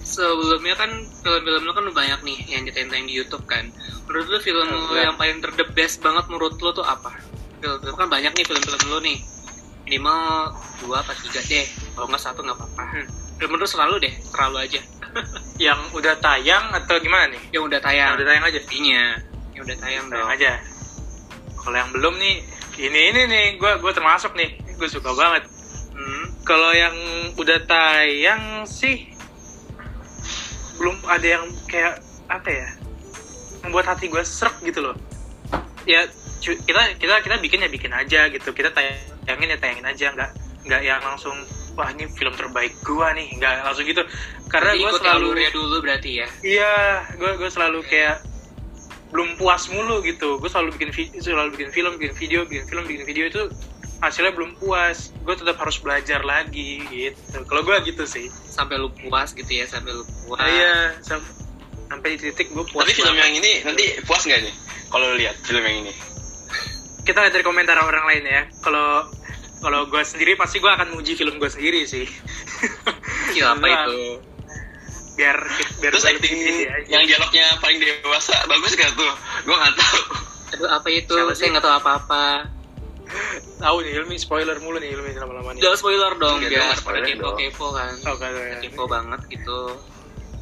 sebelumnya 0.06 0.76
kan 0.76 0.89
film-film 1.20 1.63
lo 1.63 1.74
kan 1.74 1.86
banyak 1.89 2.20
nih 2.22 2.38
yang 2.48 2.62
ditayang 2.63 3.04
di 3.04 3.13
YouTube 3.13 3.44
kan. 3.44 3.65
Menurut 4.06 4.28
lo 4.28 4.38
film 4.39 4.68
lo 4.70 4.94
Iya. 4.94 5.10
yang 5.10 5.15
paling 5.15 5.41
ter 5.41 5.52
the 5.52 5.65
best 5.68 6.00
banget 6.00 6.24
menurut 6.28 6.56
lo 6.56 6.72
tuh 6.72 6.86
apa? 6.86 7.10
Film-film 7.58 7.96
kan 7.98 8.08
banyak 8.08 8.32
nih 8.32 8.46
film-film 8.46 8.82
lo 8.86 9.00
nih. 9.00 9.18
Minimal 9.84 10.22
dua 10.80 11.02
apa 11.02 11.13
tiga 11.15 11.41
deh. 11.41 11.65
Kalau 11.91 12.06
nggak 12.06 12.22
satu 12.22 12.39
nggak 12.39 12.54
apa-apa. 12.56 12.84
Hmm. 12.88 13.06
Film 13.36 13.52
lo 13.52 13.65
selalu 13.65 13.96
deh, 14.00 14.13
terlalu 14.30 14.58
aja. 14.62 14.82
yang 15.62 15.80
udah 15.91 16.15
tayang 16.15 16.76
atau 16.76 17.00
gimana 17.00 17.32
nih 17.32 17.39
Yang 17.50 17.63
udah 17.65 17.80
yang 17.80 17.88
tayang. 17.88 18.12
udah 18.13 18.26
tayang 18.26 18.46
aja 18.46 18.60
Intinya, 18.60 19.04
yang 19.52 19.63
udah 19.63 19.78
tayang 19.78 20.06
tayang 20.06 20.22
dong. 20.22 20.30
aja 20.30 20.52
kalau 21.56 21.76
yang 21.76 21.89
belum 21.89 22.13
nih 22.15 22.36
ini 22.78 23.00
ini 23.10 23.22
nih 23.26 23.46
gue 23.56 23.72
gue 23.80 23.89
termasuk 23.89 24.36
nih 24.36 24.50
gue 24.76 24.86
suka 24.86 25.10
banget 25.12 25.48
Hmm. 25.89 26.26
kalau 26.44 26.68
yang 26.70 26.91
udah 27.34 27.63
tayang 27.63 28.44
sih 28.68 29.08
belum 30.76 30.96
ada 31.08 31.28
yang 31.40 31.44
kayak 31.70 32.04
apa 32.28 32.50
ya 32.50 32.70
membuat 33.66 33.96
hati 33.96 34.12
gue 34.12 34.22
serak 34.22 34.62
gitu 34.62 34.82
loh. 34.86 34.96
Ya 35.90 36.06
kita 36.42 36.98
kita 37.02 37.16
kita 37.26 37.36
bikin 37.42 37.66
ya 37.66 37.70
bikin 37.70 37.92
aja 37.94 38.30
gitu. 38.30 38.54
Kita 38.54 38.70
tayangin 38.74 39.54
ya 39.54 39.58
tayangin 39.58 39.88
aja. 39.88 40.08
Nggak 40.14 40.32
nggak 40.66 40.82
yang 40.82 41.02
langsung 41.02 41.36
wah 41.76 41.90
ini 41.92 42.06
film 42.14 42.34
terbaik 42.38 42.78
gue 42.86 43.08
nih. 43.18 43.28
Nggak 43.42 43.54
langsung 43.66 43.86
gitu. 43.90 44.04
Karena 44.50 44.78
gue 44.78 44.92
selalu 45.02 45.26
alurnya 45.34 45.50
dulu 45.50 45.78
berarti 45.82 46.12
ya. 46.22 46.28
iya 46.46 46.74
gue 47.18 47.32
gue 47.42 47.50
selalu 47.50 47.82
kayak 47.90 48.22
belum 49.10 49.38
puas 49.42 49.66
mulu 49.74 50.06
gitu. 50.06 50.38
Gue 50.38 50.50
selalu 50.50 50.78
bikin 50.78 50.90
selalu 51.18 51.50
bikin 51.58 51.70
film 51.74 51.94
bikin 51.98 52.14
video 52.14 52.40
bikin 52.46 52.66
film 52.70 52.84
bikin 52.86 53.04
video 53.10 53.26
itu 53.26 53.42
hasilnya 54.08 54.34
belum 54.38 54.58
puas. 54.62 55.12
Gue 55.26 55.36
tetap 55.36 55.58
harus 55.58 55.78
belajar 55.82 56.22
lagi 56.22 56.86
gitu. 56.89 57.41
Kalau 57.46 57.62
gue 57.65 57.76
gitu 57.89 58.04
sih. 58.06 58.30
Sampai 58.30 58.78
lu 58.78 58.94
puas 58.94 59.34
gitu 59.34 59.50
ya, 59.50 59.65
sampai 59.65 59.91
lu 59.91 60.06
puas. 60.26 60.39
iya 60.46 60.96
sam- 61.02 61.34
sampai 61.86 62.18
di 62.18 62.30
titik 62.30 62.50
gue 62.50 62.65
puas 62.65 62.82
tapi 62.82 62.98
film 62.98 63.13
banget. 63.13 63.22
yang 63.22 63.34
ini 63.38 63.52
nanti 63.62 63.86
puas 64.10 64.26
nggak 64.26 64.41
nih 64.41 64.56
kalau 64.89 65.06
lu 65.13 65.15
lihat 65.22 65.38
film 65.46 65.62
yang 65.62 65.86
ini. 65.86 65.94
Kita 67.06 67.22
lihat 67.22 67.34
dari 67.38 67.46
komentar 67.46 67.78
orang 67.78 68.06
lain 68.10 68.24
ya. 68.26 68.41
Kalau 68.65 69.06
kalau 69.62 69.86
gue 69.89 70.02
sendiri 70.02 70.34
pasti 70.38 70.58
gue 70.58 70.70
akan 70.70 70.98
muji 70.98 71.13
film 71.13 71.38
gue 71.38 71.50
sendiri 71.50 71.86
sih. 71.86 72.06
Gila, 73.34 73.58
apa 73.58 73.65
itu? 73.65 74.22
biar 75.15 75.38
biar 75.80 75.91
terus 75.96 76.04
acting 76.04 76.36
yang 76.91 77.08
dialognya 77.08 77.56
paling 77.63 77.80
dewasa 77.80 78.36
bagus 78.52 78.76
gak 78.76 78.91
tuh? 79.00 79.13
Gue 79.48 79.56
nggak 79.56 79.74
tahu. 79.80 80.02
Aduh, 80.56 80.70
apa 80.70 80.88
itu? 80.91 81.15
Siapa 81.15 81.34
Saya 81.34 81.48
nggak 81.56 81.63
tahu 81.63 81.76
apa-apa. 81.80 82.26
Tahu 83.58 83.78
nih 83.82 83.91
Ilmi 83.96 84.15
spoiler 84.15 84.58
mulu 84.58 84.78
nih 84.78 84.91
Ilmi 84.91 85.12
lama-lama 85.13 85.50
nih 85.52 85.62
Jangan 85.62 85.78
spoiler 85.78 86.12
dong, 86.15 86.38
Enggak, 86.38 86.50
biar 86.50 86.60
jangan 86.60 86.78
spoiler 86.78 87.04
kepo 87.04 87.22
dong. 87.22 87.38
kepo 87.38 87.65
kan. 87.72 87.94
oh 88.04 88.15
kan 88.15 88.32
ya. 88.32 88.58
Kepo 88.60 88.84
banget 88.86 89.22
gitu. 89.28 89.60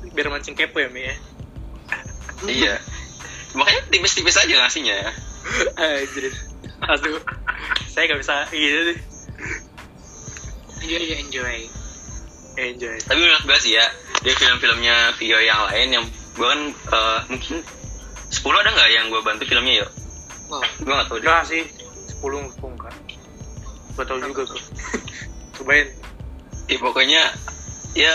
biar 0.10 0.28
mancing 0.30 0.54
kepo 0.54 0.78
ya 0.78 0.88
Mi 0.88 1.02
ya 1.02 1.16
iya 2.60 2.76
makanya 3.54 3.82
tipis-tipis 3.88 4.36
aja 4.36 4.54
ngasihnya 4.58 4.98
Anjir. 5.76 6.32
Aduh, 6.82 7.20
saya 7.86 8.08
gak 8.08 8.16
bisa 8.18 8.48
gitu 8.50 8.80
deh. 8.88 9.00
Enjoy 10.80 11.00
aja 11.00 11.16
enjoy. 11.18 11.58
Enjoy. 12.54 12.96
tapi 13.02 13.18
menurut 13.18 13.44
gue 13.44 13.58
sih 13.60 13.74
ya 13.74 13.86
dia 14.20 14.34
film-filmnya 14.34 14.96
Vio 15.16 15.36
yang 15.38 15.64
lain 15.66 15.88
yang 15.92 16.06
gue 16.34 16.46
kan 16.46 16.62
eh, 16.70 17.20
mungkin 17.28 17.58
10 18.30 18.40
ada 18.56 18.70
nggak 18.70 18.90
yang 18.92 19.06
gue 19.08 19.22
bantu 19.22 19.44
filmnya 19.44 19.76
yuk 19.80 19.92
Wow. 20.46 20.62
gue 20.78 20.92
nggak 20.92 21.08
tahu 21.08 21.18
deh 21.18 21.26
Enggak 21.26 21.44
sih, 21.46 21.64
10 22.24 22.56
10 22.56 22.76
enggak. 22.80 22.96
Gua 24.00 24.04
tau 24.08 24.18
juga 24.24 24.42
tuh. 24.48 24.62
Cobain. 25.60 25.92
ya, 26.72 26.78
pokoknya 26.80 27.22
ya 27.94 28.14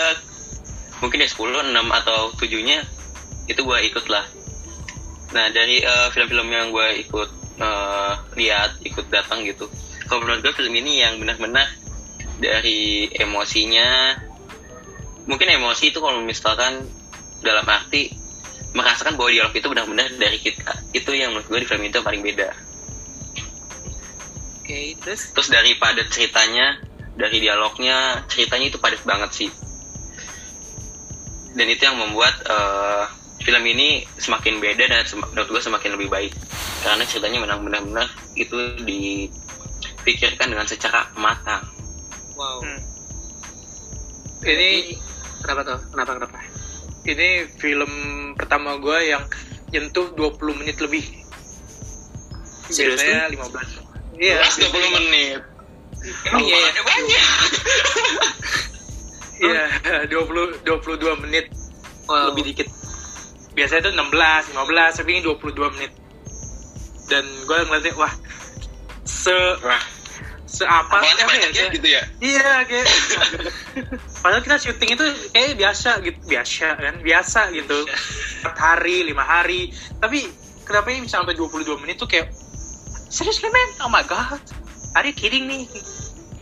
mungkin 0.99 1.23
ya 1.23 1.29
10, 1.29 1.71
6 1.71 1.99
atau 2.03 2.33
7 2.35 2.67
nya 2.67 2.81
itu 3.49 3.61
gue 3.65 3.79
ikut 3.89 4.05
lah 4.11 4.25
nah 5.29 5.45
dari 5.53 5.81
eh, 5.81 6.07
film-film 6.11 6.49
yang 6.51 6.67
gue 6.69 6.87
ikut 7.07 7.29
eh, 7.61 8.13
lihat 8.35 8.83
ikut 8.83 9.07
datang 9.07 9.47
gitu 9.47 9.65
kalau 10.05 10.25
menurut 10.25 10.43
gue 10.43 10.53
film 10.53 10.73
ini 10.75 11.01
yang 11.05 11.17
benar-benar 11.17 11.69
dari 12.41 13.09
emosinya 13.15 14.17
mungkin 15.29 15.47
emosi 15.53 15.93
itu 15.93 15.99
kalau 16.01 16.19
misalkan 16.25 16.83
dalam 17.45 17.63
arti 17.63 18.11
merasakan 18.73 19.17
bahwa 19.17 19.29
dialog 19.33 19.53
itu 19.55 19.67
benar-benar 19.69 20.09
dari 20.17 20.37
kita 20.41 20.73
itu 20.93 21.09
yang 21.15 21.33
menurut 21.33 21.47
gue 21.47 21.59
di 21.63 21.67
film 21.67 21.83
itu 21.85 21.99
paling 22.03 22.21
beda 22.21 22.49
Oke, 24.69 24.93
terus 25.01 25.33
terus 25.33 25.49
dari 25.49 25.73
padat 25.81 26.13
ceritanya 26.13 26.77
dari 27.17 27.41
dialognya 27.41 28.21
ceritanya 28.29 28.69
itu 28.69 28.77
padat 28.77 29.01
banget 29.01 29.33
sih 29.33 29.49
dan 31.57 31.65
itu 31.65 31.89
yang 31.89 31.97
membuat 31.97 32.37
eh, 32.45 33.09
film 33.41 33.65
ini 33.65 34.05
semakin 34.21 34.61
beda 34.61 34.85
dan 34.85 35.01
sem- 35.09 35.25
menurut 35.25 35.49
gue 35.49 35.57
semakin 35.57 35.97
lebih 35.97 36.13
baik 36.13 36.37
karena 36.85 37.01
ceritanya 37.01 37.41
benar-benar 37.49 38.13
itu 38.37 38.77
dipikirkan 38.85 40.53
dengan 40.53 40.69
secara 40.69 41.09
matang 41.17 41.65
wow. 42.37 42.61
Hmm. 42.61 42.77
Ini 44.45 44.95
kenapa 45.41 45.61
tuh? 45.65 45.79
Kenapa 45.91 46.11
kenapa? 46.15 46.37
ini 47.09 47.49
film 47.57 47.91
pertama 48.37 48.77
gua 48.77 49.01
yang 49.01 49.25
nyentuh 49.73 50.13
20 50.13 50.61
menit 50.61 50.77
lebih. 50.77 51.03
Serius 52.69 53.01
biasanya 53.01 53.33
15 53.33 53.78
iya 54.19 54.43
20 54.43 54.69
menit. 54.93 55.39
Emang 56.25 56.41
Iya, 56.41 56.57
iya 56.59 56.69
ya. 56.69 56.81
banyak. 56.81 57.25
iya 59.39 59.63
20 60.05 60.63
22 60.63 61.23
menit 61.23 61.45
Wow. 62.03 62.33
lebih 62.33 62.43
dikit 62.49 62.67
biasanya 63.53 63.85
itu 63.85 63.91
16 63.93 64.49
15 64.49 64.57
tapi 64.95 65.09
ini 65.11 65.21
22 65.21 65.45
menit 65.71 65.91
dan 67.05 67.21
gue 67.21 67.57
ngeliatnya 67.63 67.93
wah 67.95 68.09
se 69.03 69.29
Wah, 69.61 69.77
seapa 70.43 70.97
ya, 70.97 71.13
banyak 71.21 71.53
ya 71.53 71.53
kayak- 71.53 71.73
gitu 71.77 71.87
ya? 71.87 72.01
Iya 72.17 72.65
kayak 72.65 72.85
padahal 74.25 74.41
kita 74.41 74.57
syuting 74.57 74.89
itu 74.91 75.05
kayak 75.29 75.53
biasa 75.55 76.01
gitu 76.01 76.17
biasa 76.25 76.67
kan 76.73 76.95
biasa 76.97 77.39
gitu 77.53 77.77
empat 78.41 78.55
hari 78.57 79.05
lima 79.05 79.21
hari 79.21 79.69
tapi 79.95 80.25
kenapa 80.65 80.89
ini 80.89 81.05
bisa 81.05 81.21
sampai 81.21 81.37
22 81.37 81.77
menit 81.77 81.95
tuh 81.95 82.09
kayak 82.09 82.33
seriously 83.09 83.49
man 83.49 83.69
oh 83.79 83.89
my 83.89 84.01
god 84.01 84.39
are 84.93 85.03
you 85.03 85.11
kidding 85.11 85.45
nih 85.45 85.65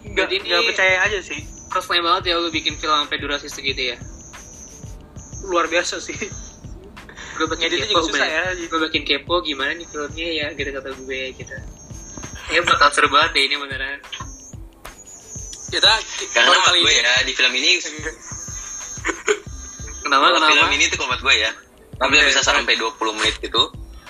nggak 0.05 0.27
Jadi 0.27 0.35
ini- 0.37 0.45
nggak 0.45 0.61
percaya 0.67 0.95
aja 1.03 1.19
sih 1.21 1.39
Keren 1.67 1.99
banget 2.01 2.31
ya 2.31 2.39
lu 2.39 2.47
bikin 2.47 2.75
film 2.75 2.95
sampai 2.97 3.19
durasi 3.19 3.47
segitu 3.47 3.91
ya. 3.91 3.97
luar 5.43 5.67
biasa 5.67 5.99
sih 5.99 6.15
Gue 7.35 7.45
bikin 7.45 7.69
Ngeditnya 7.69 7.87
kepo, 7.87 8.01
juga 8.01 8.17
susah 8.17 8.27
ya. 8.27 8.43
gue 8.57 8.79
bikin 8.87 9.03
kepo 9.03 9.35
gimana 9.41 9.71
nih 9.71 9.85
filmnya 9.85 10.27
ya 10.33 10.47
gitu 10.51 10.69
kata 10.71 10.89
gue 10.95 11.21
gitu. 11.33 11.53
Ya 12.49 12.59
bakal 12.63 12.89
seru 12.89 13.07
banget 13.07 13.29
deh 13.31 13.43
ini 13.45 13.55
beneran. 13.55 13.99
kita 15.67 15.91
Karena 16.33 16.49
kalau 16.49 16.65
kali 16.65 16.79
gue 16.81 16.89
ini 16.89 17.03
ya 17.03 17.15
di 17.21 17.33
film 17.33 17.53
ini 17.53 17.71
Kenapa 19.99 20.25
kenapa? 20.31 20.49
film 20.49 20.71
ini 20.71 20.85
tuh 20.87 20.97
menurut 20.99 21.21
gue 21.21 21.35
ya 21.37 21.51
tapi 21.93 22.13
bisa 22.15 22.41
sampai 22.41 22.73
20 22.73 22.95
menit 23.13 23.35
gitu 23.37 23.61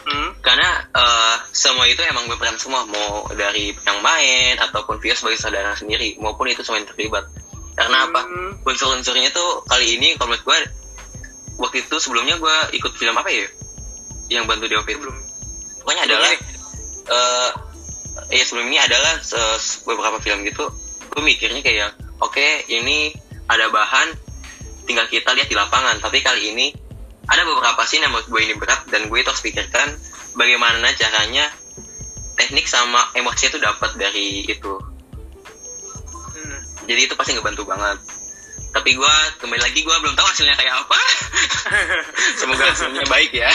Hmm? 0.08 0.32
karena 0.40 0.88
eh, 0.96 1.36
semua 1.52 1.84
itu 1.84 2.00
emang 2.08 2.32
berperan 2.32 2.56
semua 2.56 2.88
mau 2.88 3.28
dari 3.36 3.76
yang 3.84 4.00
main 4.00 4.56
ataupun 4.56 5.04
Vio 5.04 5.12
sebagai 5.12 5.36
saudara 5.36 5.76
sendiri 5.76 6.16
maupun 6.24 6.48
itu 6.48 6.64
semua 6.64 6.80
yang 6.80 6.88
terlibat. 6.88 7.28
Karena 7.76 8.08
apa? 8.08 8.24
Hmm. 8.24 8.52
unsur-unsurnya 8.64 9.36
tuh 9.36 9.68
kali 9.68 10.00
ini 10.00 10.16
kalau 10.16 10.32
menurut 10.32 10.48
gue 10.48 10.60
waktu 11.60 11.78
itu 11.84 11.96
sebelumnya 12.00 12.40
gue 12.40 12.56
ikut 12.80 12.96
film 12.96 13.20
apa 13.20 13.28
ya? 13.28 13.52
Yang 14.32 14.44
bantu 14.48 14.66
DOP 14.72 14.88
itu. 14.88 15.00
Belum 15.04 15.18
pokoknya 15.84 16.04
adalah 16.08 16.32
eh 16.32 17.52
ya 18.32 18.44
sebelum 18.48 18.72
ini 18.72 18.80
adalah 18.80 19.20
beberapa 19.84 20.18
film 20.24 20.48
gitu. 20.48 20.72
Gue 21.12 21.22
mikirnya 21.22 21.60
kayak 21.60 22.00
oke 22.24 22.48
ini 22.72 23.12
ada 23.52 23.68
bahan 23.68 24.16
tinggal 24.88 25.04
kita 25.12 25.36
lihat 25.36 25.52
di 25.52 25.56
lapangan. 25.60 26.00
Tapi 26.00 26.24
kali 26.24 26.56
ini 26.56 26.87
ada 27.28 27.42
beberapa 27.44 27.82
scene 27.84 28.08
yang 28.08 28.14
menurut 28.16 28.28
gue 28.28 28.42
ini 28.44 28.56
berat 28.56 28.82
dan 28.88 29.08
gue 29.08 29.18
itu 29.20 29.28
harus 29.28 29.44
pikirkan 29.44 29.88
bagaimana 30.34 30.88
caranya 30.96 31.46
teknik 32.36 32.66
sama 32.66 33.12
emosi 33.14 33.52
itu 33.52 33.58
dapat 33.60 33.92
dari 33.96 34.46
itu 34.46 34.74
Hmm. 36.38 36.60
jadi 36.86 37.10
itu 37.10 37.18
pasti 37.18 37.34
ngebantu 37.34 37.66
banget 37.66 37.98
tapi 38.70 38.94
gue 38.94 39.14
kembali 39.42 39.58
lagi 39.58 39.82
gue 39.82 39.96
belum 40.06 40.14
tahu 40.14 40.28
hasilnya 40.30 40.54
kayak 40.54 40.86
apa 40.86 41.00
semoga 42.40 42.70
hasilnya 42.70 43.02
baik 43.10 43.34
ya 43.34 43.50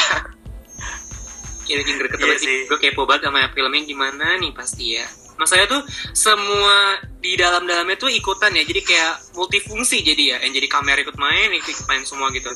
greget 1.73 2.19
Iya 2.19 2.19
banget 2.19 2.39
sih. 2.43 2.47
sih. 2.47 2.59
Gue 2.69 2.79
kepo 2.79 3.07
banget 3.09 3.31
sama 3.31 3.49
filmnya 3.55 3.83
gimana 3.87 4.27
nih 4.37 4.53
pasti 4.53 4.99
ya. 4.99 5.07
Masalahnya 5.39 5.69
tuh 5.79 5.83
semua 6.13 7.01
di 7.19 7.33
dalam-dalamnya 7.39 7.97
tuh 7.97 8.11
ikutan 8.13 8.53
ya. 8.53 8.63
Jadi 8.67 8.81
kayak 8.85 9.33
multifungsi 9.35 10.05
jadi 10.05 10.37
ya. 10.37 10.39
Yang 10.45 10.63
jadi 10.63 10.69
kamera 10.69 10.99
ikut 11.01 11.17
main, 11.17 11.49
ikut 11.55 11.87
main 11.89 12.03
semua 12.05 12.29
gitu. 12.35 12.51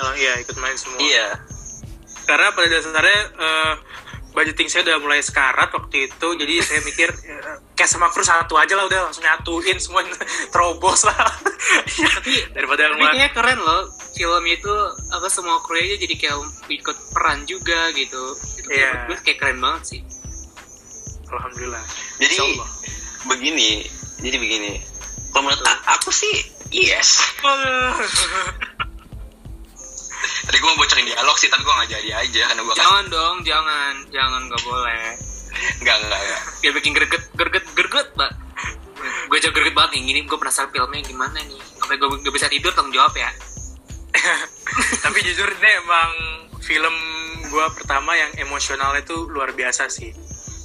Oh, 0.00 0.14
iya 0.14 0.32
ikut 0.38 0.56
main 0.56 0.74
semua. 0.74 0.96
Iya. 0.98 1.28
Karena 2.24 2.50
pada 2.50 2.68
dasarnya 2.68 3.20
eh, 3.34 3.74
budgeting 4.30 4.66
saya 4.66 4.86
udah 4.86 4.96
mulai 4.98 5.20
sekarat 5.20 5.68
waktu 5.68 6.06
itu. 6.06 6.28
Jadi 6.34 6.54
saya 6.60 6.80
mikir 6.80 7.10
eh, 7.10 7.56
kayak 7.74 7.90
sama 7.90 8.08
kru 8.08 8.22
satu 8.22 8.54
aja 8.54 8.74
lah 8.74 8.86
udah 8.86 9.00
langsung 9.04 9.20
nyatuin 9.20 9.76
semua 9.76 10.00
terobos 10.52 11.04
lah. 11.04 11.18
Tapi 11.90 12.32
daripada 12.54 12.88
tapi 12.88 13.02
kayaknya 13.02 13.28
keren 13.30 13.58
loh 13.58 13.82
film 14.10 14.44
itu 14.46 14.74
apa 15.10 15.26
semua 15.26 15.60
kru 15.60 15.74
aja 15.74 15.96
jadi 15.96 16.14
kayak 16.14 16.36
ikut 16.70 16.96
peran 17.10 17.44
juga 17.44 17.90
gitu. 17.92 18.24
Itu 18.56 18.68
Iya. 18.68 18.88
kayak 18.88 18.94
gue 19.04 19.16
kayak 19.22 19.38
keren 19.38 19.58
banget 19.58 19.82
sih. 19.86 20.00
alhamdulillah. 21.28 21.84
Jadi 22.18 22.38
begini 23.24 23.86
jadi 24.18 24.36
begini. 24.36 24.72
Kalau 25.30 25.46
menurut 25.46 25.62
aku 25.86 26.10
sih 26.10 26.34
yes 26.70 27.22
tadi 30.50 30.58
gue 30.58 30.66
mau 30.66 30.82
bocorin 30.82 31.06
dialog 31.06 31.36
sih 31.38 31.46
tapi 31.46 31.62
gue 31.62 31.74
nggak 31.78 31.90
jadi 31.94 32.10
aja 32.26 32.42
karena 32.50 32.62
gue 32.66 32.74
kan 32.74 32.82
Jangan 32.82 33.04
dong, 33.06 33.36
jangan, 33.46 33.94
jangan 34.10 34.40
nggak 34.50 34.62
boleh. 34.66 35.06
nggak 35.86 35.96
nggak 36.02 36.20
Dia 36.58 36.70
bikin 36.74 36.90
greget, 36.90 37.22
greget, 37.38 37.66
greget, 37.78 38.08
mbak. 38.18 38.34
Gue 39.30 39.38
juga 39.38 39.62
greget 39.62 39.74
banget 39.78 39.90
nih, 39.94 40.00
gini 40.10 40.20
gue 40.26 40.34
penasaran 40.34 40.74
filmnya 40.74 41.06
gimana 41.06 41.38
nih. 41.38 41.62
Sampai 41.78 41.94
gue 42.02 42.08
gak 42.18 42.34
bisa 42.34 42.50
tidur, 42.50 42.74
tanggung 42.74 42.98
jawab 42.98 43.14
ya. 43.14 43.30
tapi 45.06 45.22
jujur 45.22 45.46
ini 45.46 45.70
emang 45.86 46.10
film 46.58 46.96
gue 47.46 47.66
pertama 47.78 48.10
yang 48.18 48.34
emosionalnya 48.42 49.06
tuh 49.06 49.30
luar 49.30 49.54
biasa 49.54 49.86
sih 49.86 50.10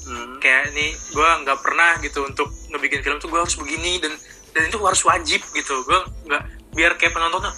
Hmm. 0.06 0.38
kayak 0.38 0.70
nih 0.78 0.94
gue 0.94 1.30
nggak 1.42 1.66
pernah 1.66 1.98
gitu 1.98 2.22
untuk 2.22 2.46
ngebikin 2.70 3.02
film 3.02 3.18
tuh 3.18 3.26
gue 3.26 3.42
harus 3.42 3.58
begini 3.58 3.98
dan 3.98 4.14
dan 4.54 4.70
itu 4.70 4.78
harus 4.78 5.02
wajib 5.02 5.42
gitu 5.50 5.82
gue 5.82 6.00
nggak 6.30 6.44
biar 6.78 6.94
kayak 7.02 7.18
penonton 7.18 7.50
tuh 7.50 7.54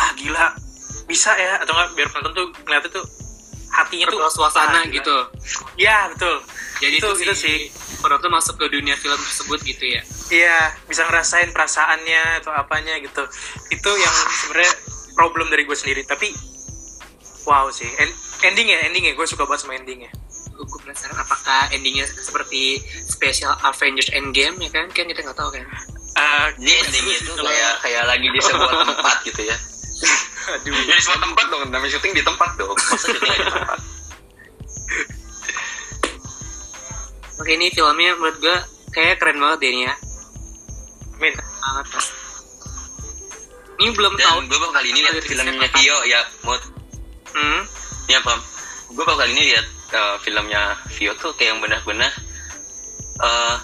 ah 0.00 0.10
gila 0.16 0.56
bisa 1.12 1.36
ya 1.36 1.60
atau 1.60 1.70
nggak 1.70 1.92
biar 1.92 2.08
penonton 2.08 2.32
tuh 2.32 2.46
ngeliatnya 2.64 2.90
tuh 2.90 3.04
hatinya 3.68 4.06
tuh 4.06 4.20
suasana 4.28 4.80
ah, 4.80 4.84
gitu. 4.86 5.16
ya 5.76 6.08
betul 6.08 6.40
Jadi 6.76 6.98
Itu- 6.98 7.14
itu, 7.14 7.22
itu 7.22 7.34
sih. 7.38 7.58
Penonton 8.02 8.26
masuk 8.28 8.58
ke 8.58 8.66
dunia 8.68 8.96
film 8.96 9.14
tersebut 9.14 9.62
gitu 9.62 9.86
ya. 9.86 10.02
Iya, 10.28 10.58
bisa 10.84 11.06
ngerasain 11.06 11.54
perasaannya 11.54 12.42
atau 12.42 12.50
apanya 12.50 12.98
gitu. 12.98 13.22
Itu 13.70 13.90
yang 13.94 14.10
sebenarnya 14.42 14.72
problem 15.14 15.46
dari 15.46 15.62
gue 15.62 15.72
sendiri. 15.72 16.02
Tapi 16.02 16.34
wow 17.44 17.70
sih, 17.70 17.86
En- 17.96 18.16
endingnya, 18.42 18.82
endingnya 18.82 19.14
gue 19.14 19.22
suka 19.24 19.46
banget 19.46 19.62
sama 19.62 19.78
endingnya. 19.78 20.10
Gue 20.52 20.66
gue 20.66 20.80
penasaran 20.82 21.14
apakah 21.14 21.70
endingnya 21.70 22.02
seperti 22.02 22.82
special 23.06 23.54
Avengers 23.62 24.10
Endgame 24.10 24.58
ya 24.58 24.70
kan? 24.72 24.90
Kan 24.90 25.06
kita 25.06 25.22
nggak 25.22 25.38
tahu 25.38 25.54
kan. 25.54 25.62
Eh, 26.12 26.46
Jadi 26.58 26.72
endingnya 26.82 27.16
itu 27.16 27.32
kayak 27.46 27.72
kayak 27.78 28.02
lagi 28.04 28.26
di 28.26 28.40
sebuah 28.42 28.72
tempat 28.84 29.16
gitu 29.22 29.42
ya. 29.46 29.54
Aduh, 30.42 30.74
Ya 30.88 30.94
di 30.98 31.02
sebuah 31.02 31.20
tempat 31.22 31.44
dong, 31.50 31.62
namanya 31.70 31.90
syuting 31.94 32.14
di 32.16 32.24
tempat 32.24 32.50
dong. 32.58 32.74
Masa 32.74 33.06
syuting 33.10 33.22
di 33.22 33.46
tempat? 33.46 33.78
Oke 37.42 37.58
ini 37.58 37.74
filmnya 37.74 38.14
menurut 38.14 38.38
gue 38.38 38.56
kayak 38.94 39.18
keren 39.18 39.42
banget 39.42 39.66
deh 39.66 39.70
ini 39.74 39.82
ya. 39.90 39.94
Min, 41.18 41.34
Banget. 41.34 41.86
Ini 43.82 43.90
belum 43.96 44.14
tahu. 44.14 44.36
Dan 44.44 44.46
gue 44.46 44.58
baru 44.58 44.72
kali 44.74 44.88
ini 44.94 45.00
lihat 45.02 45.16
filmnya 45.26 45.68
Tio 45.74 45.98
ya, 46.06 46.20
Mut. 46.46 46.62
Hmm. 47.32 47.62
Ya, 48.06 48.18
Pam. 48.22 48.38
Gue 48.92 49.02
baru 49.02 49.18
kali 49.18 49.32
ini 49.34 49.42
lihat 49.54 49.66
eh, 49.90 50.16
filmnya 50.22 50.76
Vio 50.94 51.12
tuh 51.18 51.34
kayak 51.34 51.56
yang 51.56 51.60
benar-benar 51.64 52.12
eh, 53.22 53.56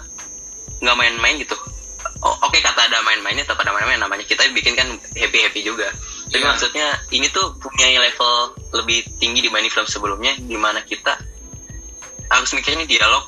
nggak 0.81 0.97
main-main 0.97 1.35
gitu. 1.39 1.55
Oh, 2.19 2.35
Oke 2.49 2.59
kata 2.59 2.91
ada 2.91 2.99
main-mainnya, 3.05 3.47
tetap 3.47 3.63
ada 3.63 3.71
main-main 3.71 4.01
namanya. 4.01 4.27
Kita 4.27 4.43
bikin 4.51 4.75
kan 4.75 4.91
happy-happy 5.15 5.63
juga. 5.63 5.87
Tapi 6.29 6.39
Iya. 6.39 6.49
maksudnya 6.53 6.87
ini 7.09 7.27
tuh 7.29 7.57
punya 7.57 7.89
level 7.89 8.33
lebih 8.77 9.01
tinggi 9.17 9.41
dibanding 9.41 9.69
film 9.69 9.89
sebelumnya, 9.89 10.37
di 10.37 10.55
mana 10.55 10.81
kita 10.81 11.17
harus 12.29 12.49
mikirin 12.53 12.85
ini 12.85 12.87
dialog. 12.87 13.25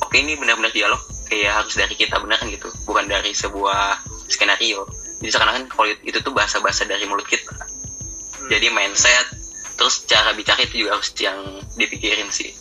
Oke 0.00 0.18
ini 0.18 0.32
benar-benar 0.34 0.72
dialog 0.72 0.98
kayak 1.28 1.52
harus 1.52 1.76
dari 1.76 1.92
kita 1.92 2.16
benar 2.16 2.40
kan 2.40 2.48
gitu, 2.48 2.72
bukan 2.88 3.04
dari 3.04 3.36
sebuah 3.36 4.00
skenario. 4.26 4.88
Jadi 5.18 5.28
sekarang 5.28 5.54
kan 5.60 5.64
kalau 5.68 5.86
itu 5.90 6.18
tuh 6.18 6.32
bahasa-bahasa 6.32 6.86
dari 6.86 7.02
mulut 7.04 7.26
kita 7.26 7.50
Hmm. 8.38 8.46
jadi 8.46 8.70
mindset 8.70 9.26
terus 9.74 10.06
cara 10.06 10.30
bicara 10.30 10.62
itu 10.62 10.86
juga 10.86 10.94
harus 10.94 11.10
yang 11.18 11.34
dipikirin 11.74 12.30
sih 12.30 12.54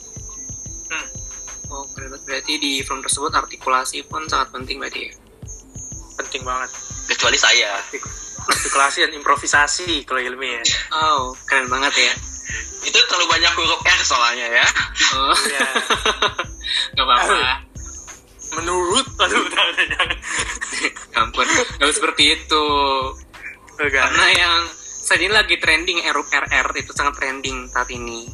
Oh, 1.68 1.84
keren 1.92 2.10
banget. 2.10 2.24
Berarti 2.26 2.54
di 2.58 2.80
film 2.80 3.04
tersebut 3.04 3.28
artikulasi 3.30 4.00
pun 4.08 4.24
sangat 4.26 4.50
penting 4.50 4.80
berarti 4.80 5.06
ya. 5.06 5.12
penting 6.18 6.42
banget. 6.42 6.72
kecuali 7.06 7.38
saya 7.38 7.78
Artikulasi 8.48 9.04
dan 9.04 9.12
improvisasi 9.14 10.08
kalau 10.08 10.24
ilmi 10.24 10.48
ya. 10.48 10.64
Oh, 10.96 11.36
keren 11.46 11.68
banget 11.68 11.94
ya. 11.96 12.14
itu 12.88 12.96
terlalu 13.12 13.28
banyak 13.28 13.52
huruf 13.60 13.84
R 13.84 14.02
soalnya 14.08 14.48
ya 14.48 14.68
Oh, 15.20 15.36
Ya. 15.52 15.60
nggak 16.96 17.04
apa-apa. 17.04 17.68
Menurut, 18.56 19.04
aduh, 19.20 19.44
udah, 19.44 19.64
udah, 19.76 19.86
jangan. 19.92 20.08
Ya 20.80 21.20
ampun, 21.20 21.44
nggak 21.44 21.92
seperti 21.92 22.40
itu. 22.40 22.66
Enggak. 23.76 24.08
Karena 24.08 24.28
yang 24.32 24.62
saat 25.04 25.20
ini 25.20 25.32
lagi 25.32 25.60
trending 25.60 26.00
erup 26.08 26.28
RR 26.32 26.68
itu 26.80 26.92
sangat 26.96 27.20
trending 27.20 27.68
saat 27.68 27.92
ini. 27.92 28.24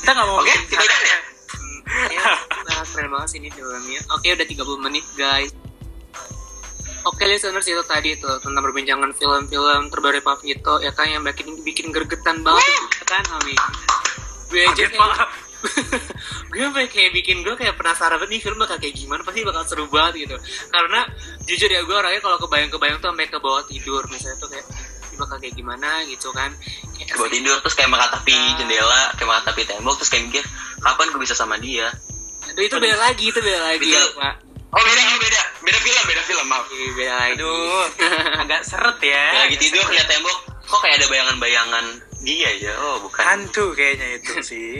Kita 0.00 0.10
nggak 0.16 0.26
mau 0.26 0.40
oke 0.40 0.48
bikin 0.48 0.80
kita 0.80 0.96
ya 1.04 1.18
ya, 2.10 2.22
keren 2.94 3.10
banget 3.10 3.28
sih 3.34 3.38
ini 3.42 3.50
filmnya. 3.50 4.00
Oke, 4.14 4.32
udah 4.32 4.46
30 4.46 4.84
menit 4.86 5.04
guys. 5.18 5.50
Oke 7.08 7.24
listeners 7.24 7.64
itu 7.64 7.80
tadi 7.88 8.12
tuh 8.20 8.36
tentang 8.44 8.60
perbincangan 8.60 9.10
film-film 9.16 9.88
terbaru 9.88 10.20
Pak 10.20 10.44
Vito 10.44 10.76
ya 10.84 10.92
kan 10.92 11.08
yang 11.08 11.24
bikin 11.24 11.56
bikin 11.64 11.88
gergetan 11.88 12.44
banget 12.44 12.64
ya 13.00 13.04
kan 13.08 13.24
Amin. 13.40 13.56
gue 14.50 14.66
aja 14.66 14.84
kayak, 14.90 15.30
gue 16.52 16.60
sampai 16.60 16.86
kayak 16.90 17.12
bikin 17.14 17.40
gue 17.46 17.54
kayak 17.54 17.78
penasaran 17.78 18.18
banget 18.18 18.36
nih 18.36 18.40
film 18.42 18.58
bakal 18.58 18.76
kayak 18.76 18.96
gimana 18.98 19.20
pasti 19.22 19.40
bakal 19.46 19.62
seru 19.64 19.86
banget 19.88 20.28
gitu. 20.28 20.36
Karena 20.68 21.00
jujur 21.46 21.70
ya 21.70 21.80
gue 21.86 21.96
orangnya 21.96 22.20
kalau 22.20 22.36
kebayang-kebayang 22.42 22.98
tuh 22.98 23.08
sampai 23.14 23.26
ke 23.30 23.38
bawah 23.38 23.62
tidur 23.64 24.02
misalnya 24.10 24.36
tuh 24.42 24.48
kayak 24.50 24.66
bakal 25.16 25.36
kayak 25.38 25.54
gimana 25.54 26.02
gitu 26.10 26.28
kan. 26.34 26.50
Kayak 26.98 27.16
gue 27.16 27.28
tidur 27.30 27.56
terus 27.62 27.76
kayak 27.78 27.90
mengatapi 27.92 28.36
jendela 28.58 29.02
kayak 29.16 29.28
mengatapi 29.28 29.60
tembok 29.68 29.94
terus 30.02 30.10
kayak 30.10 30.24
mikir 30.28 30.44
kapan 30.82 31.06
gue 31.14 31.20
bisa 31.22 31.34
sama 31.38 31.56
dia? 31.62 31.88
Aduh, 32.50 32.66
itu 32.66 32.76
beda 32.76 32.96
lagi 32.98 33.24
itu 33.30 33.38
beda 33.38 33.60
lagi 33.62 33.86
Beda. 33.86 34.00
ya 34.00 34.02
pak. 34.18 34.34
Oh 34.70 34.82
beda 34.82 35.02
oh 35.02 35.18
beda 35.22 35.29
beda 35.60 35.78
film 35.78 36.02
beda 36.04 36.22
film 36.24 36.46
maaf. 36.48 36.66
Iya, 36.68 36.88
beda 36.92 37.12
lagi. 37.14 37.32
Aduh. 37.36 37.84
Agak 38.42 38.60
seret 38.64 38.98
ya. 39.00 39.24
Kayak 39.30 39.42
lagi 39.46 39.56
tidur 39.58 39.86
lihat 39.88 40.06
tembok. 40.08 40.38
Kok 40.64 40.80
kayak 40.80 40.96
ada 40.98 41.06
bayangan-bayangan 41.08 41.84
dia 42.20 42.50
ya? 42.56 42.72
Oh 42.78 42.96
bukan. 43.02 43.22
Hantu 43.24 43.74
kayaknya 43.74 44.06
itu 44.16 44.32
sih. 44.50 44.70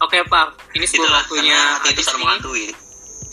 Oke 0.00 0.18
pak. 0.26 0.58
Ini 0.74 0.84
sebelum 0.84 1.06
itulah 1.06 1.20
waktunya 1.22 1.60
itu 1.86 2.00
menghantui. 2.18 2.66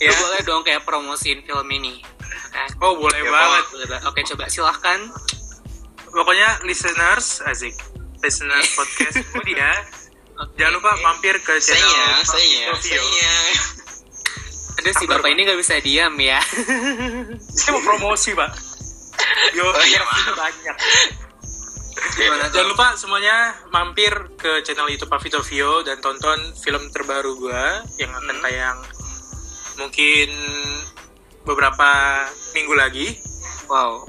ya 0.00 0.12
boleh 0.16 0.40
dong 0.42 0.62
kayak 0.62 0.82
promosiin 0.82 1.42
film 1.42 1.68
ini. 1.68 2.00
Kan 2.50 2.68
oh 2.80 2.96
boleh 2.96 3.20
Ya, 3.20 3.30
banget. 3.30 3.64
oke 4.06 4.20
coba. 4.32 4.44
Silahkan. 4.46 5.00
Pokoknya 6.10 6.62
listeners 6.64 7.42
asik. 7.44 7.74
Listeners 8.20 8.68
podcast 8.78 9.16
kemudian 9.32 9.80
Oke. 10.36 10.52
jangan 10.56 10.72
lupa 10.76 10.92
mampir 11.00 11.36
ke 11.40 11.56
channel 11.56 12.20
saya 12.20 12.20
saya 12.24 12.68
saya 12.76 13.00
Aduh 14.80 14.94
si 14.96 15.04
bapak 15.04 15.28
ini 15.28 15.44
nggak 15.44 15.60
bisa 15.60 15.76
diam 15.84 16.16
ya 16.16 16.40
saya 17.56 17.70
mau 17.76 17.82
promosi 17.84 18.32
pak 18.32 18.50
Biar 19.52 19.66
Oh, 19.68 19.84
iya, 19.84 20.02
banyak 20.32 20.76
Gimana? 22.16 22.48
Jangan 22.48 22.68
lupa 22.72 22.86
semuanya 22.96 23.52
mampir 23.68 24.10
ke 24.40 24.64
channel 24.64 24.88
YouTube 24.88 25.12
Pavito 25.12 25.44
Vio 25.44 25.84
dan 25.84 26.00
tonton 26.00 26.56
film 26.56 26.88
terbaru 26.88 27.36
gua 27.36 27.84
yang 28.00 28.08
akan 28.08 28.40
Hmm. 28.40 28.42
tayang 28.42 28.78
mungkin 29.76 30.28
beberapa 31.44 31.90
minggu 32.52 32.74
lagi. 32.76 33.08
Wow 33.68 34.04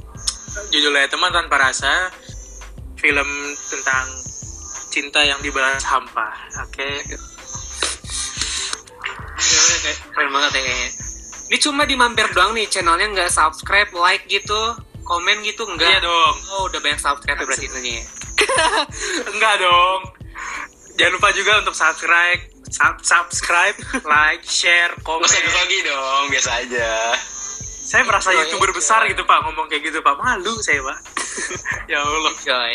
Judulnya 0.72 1.08
Teman 1.08 1.32
Tanpa 1.32 1.56
Rasa, 1.56 2.12
film 3.00 3.30
tentang 3.72 4.08
cinta 4.92 5.24
yang 5.24 5.40
dibalas 5.40 5.84
hampa. 5.88 6.28
Oke. 6.68 6.88
Kayak 9.42 9.98
Keren 10.14 10.30
banget 10.30 10.52
ya 10.54 10.62
kayaknya 10.62 10.90
Ini 11.52 11.58
cuma 11.60 11.84
di 11.84 11.96
mampir 11.96 12.28
doang 12.32 12.56
nih 12.56 12.66
channelnya 12.66 13.08
nggak 13.12 13.32
subscribe, 13.32 13.92
like 13.94 14.24
gitu 14.26 14.78
Komen 15.02 15.44
gitu 15.44 15.66
Iya 15.66 15.74
enggak 15.76 16.00
dong. 16.02 16.36
Oh 16.54 16.62
udah 16.70 16.80
banyak 16.80 17.02
subscribe 17.02 17.36
ya 17.36 17.46
berarti 17.46 17.68
ya 17.68 18.04
Enggak 19.36 19.56
dong. 19.60 20.00
Jangan 20.96 21.14
lupa 21.18 21.30
juga 21.34 21.52
untuk 21.58 21.74
subscribe, 21.74 22.42
sub- 22.68 23.02
subscribe, 23.02 23.74
like, 24.14 24.44
share, 24.44 24.94
komen. 25.02 25.24
Nggak 25.26 25.34
usah 25.34 25.44
grogi 25.44 25.80
dong, 25.82 26.24
biasa 26.30 26.50
aja. 26.62 26.92
Saya 27.82 28.06
merasa 28.06 28.30
Enjoy, 28.30 28.46
youtuber 28.46 28.70
enjoy. 28.70 28.78
besar 28.78 29.02
gitu 29.10 29.26
pak 29.26 29.42
ngomong 29.42 29.66
kayak 29.66 29.90
gitu 29.90 30.00
pak 30.00 30.16
malu 30.16 30.54
saya 30.62 30.80
pak. 30.80 31.00
ya 31.92 32.00
Allah. 32.00 32.34
Coy 32.38 32.74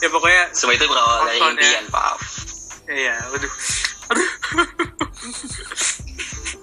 Ya 0.00 0.08
pokoknya 0.08 0.42
Semua 0.52 0.74
itu 0.74 0.86
berawal 0.88 1.28
dari 1.28 1.36
Nonton, 1.36 1.54
ya. 1.56 1.60
impian, 1.60 1.84
Pak. 1.88 2.14
ya, 2.88 2.94
ya 2.94 3.14
aduh. 3.30 3.52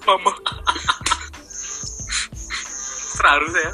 Mama. 0.07 0.31
Terharu 3.17 3.47
saya. 3.49 3.71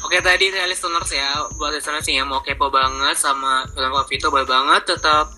Oke 0.00 0.18
tadi 0.20 0.48
nih 0.48 0.64
listeners 0.64 1.10
ya 1.10 1.28
Buat 1.54 1.74
listeners 1.74 2.06
yang 2.06 2.24
mau 2.24 2.40
kepo 2.40 2.68
banget 2.68 3.12
sama 3.12 3.66
film 3.68 3.92
Pak 3.92 4.08
Vito 4.08 4.32
Boleh 4.32 4.48
banget 4.48 4.88
tetap 4.88 5.28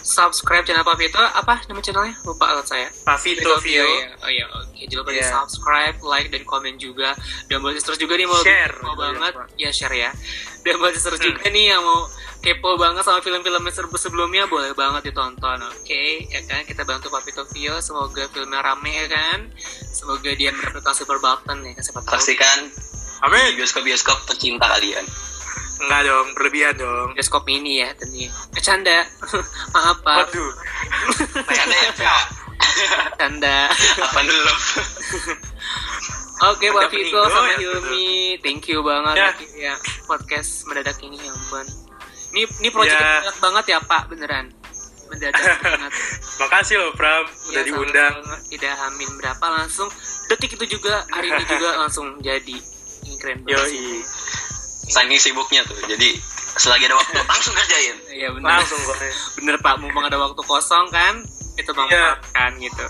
subscribe 0.00 0.64
channel 0.64 0.80
Pak 0.80 0.96
Vito 0.96 1.20
Apa 1.20 1.60
nama 1.66 1.76
channelnya? 1.78 2.16
Lupa 2.22 2.48
alat 2.48 2.64
saya 2.64 2.88
Pak 3.04 3.20
Vito 3.20 3.52
Vio. 3.60 3.84
ya. 3.84 4.16
Oh 4.18 4.30
iya, 4.30 4.44
oke. 4.50 4.80
Jangan 4.80 4.96
lupa 4.98 5.10
di 5.10 5.18
Iya. 5.18 5.28
subscribe, 5.30 5.96
like, 6.02 6.28
dan 6.28 6.42
komen 6.42 6.76
juga. 6.76 7.12
Dan 7.46 7.60
buat 7.60 7.72
listeners 7.72 7.96
juga 7.96 8.14
nih 8.14 8.24
mau 8.24 8.36
Share. 8.38 8.72
Iya, 8.74 8.92
banget, 8.94 9.32
ya 9.56 9.70
share 9.70 9.96
ya. 9.98 10.10
Dan 10.60 10.76
buat 10.76 10.92
listeners 10.92 11.20
Hmm. 11.20 11.28
juga 11.30 11.44
nih 11.48 11.64
yang 11.70 11.80
mau 11.80 12.04
kepo 12.44 12.76
banget 12.76 13.00
sama 13.00 13.24
film-film 13.24 13.64
yang 13.64 13.72
sebelumnya, 13.96 14.44
boleh 14.44 14.76
banget 14.76 15.08
ditonton, 15.08 15.64
oke? 15.64 16.04
Ya 16.28 16.44
kan, 16.44 16.60
kita 16.68 16.84
bantu 16.84 17.08
Pak 17.08 17.24
Vito 17.24 17.40
Vio. 17.56 17.80
Semoga 17.80 18.28
filmnya 18.28 18.60
rame 18.60 18.92
ya 18.92 19.06
kan. 19.08 19.48
Semoga 19.88 20.28
dia 20.36 20.52
mendapatkan 20.52 20.92
super 20.92 21.16
button 21.18 21.64
ya 21.64 21.72
kan, 21.72 21.82
siapa 21.82 22.00
tahu. 22.04 22.12
Pastikan 22.12 22.68
Amin. 23.24 23.56
bioskop-bioskop 23.56 24.28
tercinta 24.28 24.68
kalian. 24.68 25.08
Enggak 25.80 26.00
dong, 26.04 26.26
berlebihan 26.36 26.76
dong. 26.76 27.16
Bioskop 27.16 27.48
ini 27.48 27.80
ya 27.80 27.88
tentunya. 27.96 28.28
Bercanda. 28.52 28.98
Maaf 29.74 29.98
Pak, 30.04 30.16
Waduh. 30.28 30.52
Bercanda 31.48 31.76
ya, 31.80 31.92
Pak. 31.96 32.22
bercanda. 33.08 33.56
Apa 34.04 34.20
dulu? 34.20 34.52
Oke, 36.52 36.66
Pak 36.68 36.92
peninggo 36.92 37.24
sama 37.30 37.46
ya, 37.46 37.56
Hilmi, 37.56 38.36
thank 38.44 38.68
you 38.68 38.84
banget 38.84 39.16
Ya. 39.16 39.72
ya. 39.72 39.74
podcast 40.04 40.68
mendadak 40.68 41.00
ini 41.00 41.16
ya 41.16 41.32
ampun. 41.32 41.64
Ini 42.34 42.42
ini 42.58 42.68
project 42.68 42.92
Ya. 42.92 43.22
mendadak 43.22 43.36
banget 43.38 43.64
ya 43.68 43.78
Pak, 43.80 44.02
beneran. 44.06 44.46
Mendadak 45.06 45.38
banget. 45.62 45.92
Makasih 46.36 46.76
loh 46.76 46.90
Pram 46.92 47.22
udah 47.46 47.54
Ya, 47.54 47.62
diundang. 47.62 48.14
Tidak 48.44 48.72
hamin 48.74 49.10
berapa 49.14 49.46
langsung 49.52 49.86
detik 50.26 50.50
itu 50.52 50.66
juga 50.68 51.06
hari 51.08 51.30
ini 51.30 51.44
juga 51.46 51.68
langsung 51.80 52.18
jadi. 52.18 52.58
Ini 53.00 53.14
keren 53.16 53.38
banget. 53.40 53.70
sih. 53.70 53.78
Yoi. 53.78 53.98
Saking 54.84 55.16
sibuknya 55.16 55.62
tuh. 55.62 55.78
Jadi 55.86 56.18
selagi 56.56 56.84
ada 56.84 56.96
waktu 56.96 57.14
langsung 57.30 57.54
kerjain. 57.54 57.96
Iya 58.10 58.28
bener. 58.30 58.50
Langsung. 58.50 58.80
Bener 59.36 59.54
Pak, 59.56 59.78
mumpung 59.78 60.02
ada 60.02 60.18
waktu 60.18 60.40
kosong 60.40 60.90
kan, 60.90 61.22
itu 61.54 61.70
Iya. 61.70 61.78
manfaatkan 61.78 62.50
gitu. 62.58 62.86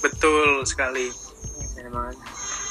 Betul 0.00 0.48
sekali. 0.62 1.08
Banget. 1.82 2.16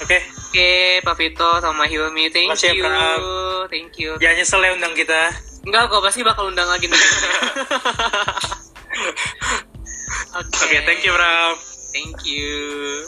Oke, 0.01 0.17
Oke, 0.49 0.71
Pak 0.99 1.15
Vito 1.15 1.51
sama 1.57 1.85
Hilmi, 1.85 2.27
thank 2.27 2.49
Makasih 2.49 2.67
ya, 2.67 2.73
you. 2.73 2.83
Pram. 2.83 3.21
Thank 3.67 3.93
you. 3.97 4.11
jangan 4.17 4.35
nyesel 4.35 4.59
ya 4.59 4.71
undang 4.73 4.93
kita. 4.93 5.21
Enggak 5.61 5.93
kok, 5.93 6.01
pasti 6.01 6.25
bakal 6.25 6.49
undang 6.49 6.65
lagi 6.69 6.89
nanti. 6.89 7.05
Oke, 10.41 10.77
thank 10.87 11.05
you 11.05 11.13
Pram. 11.13 11.53
Thank 11.91 12.25
you. 12.25 13.05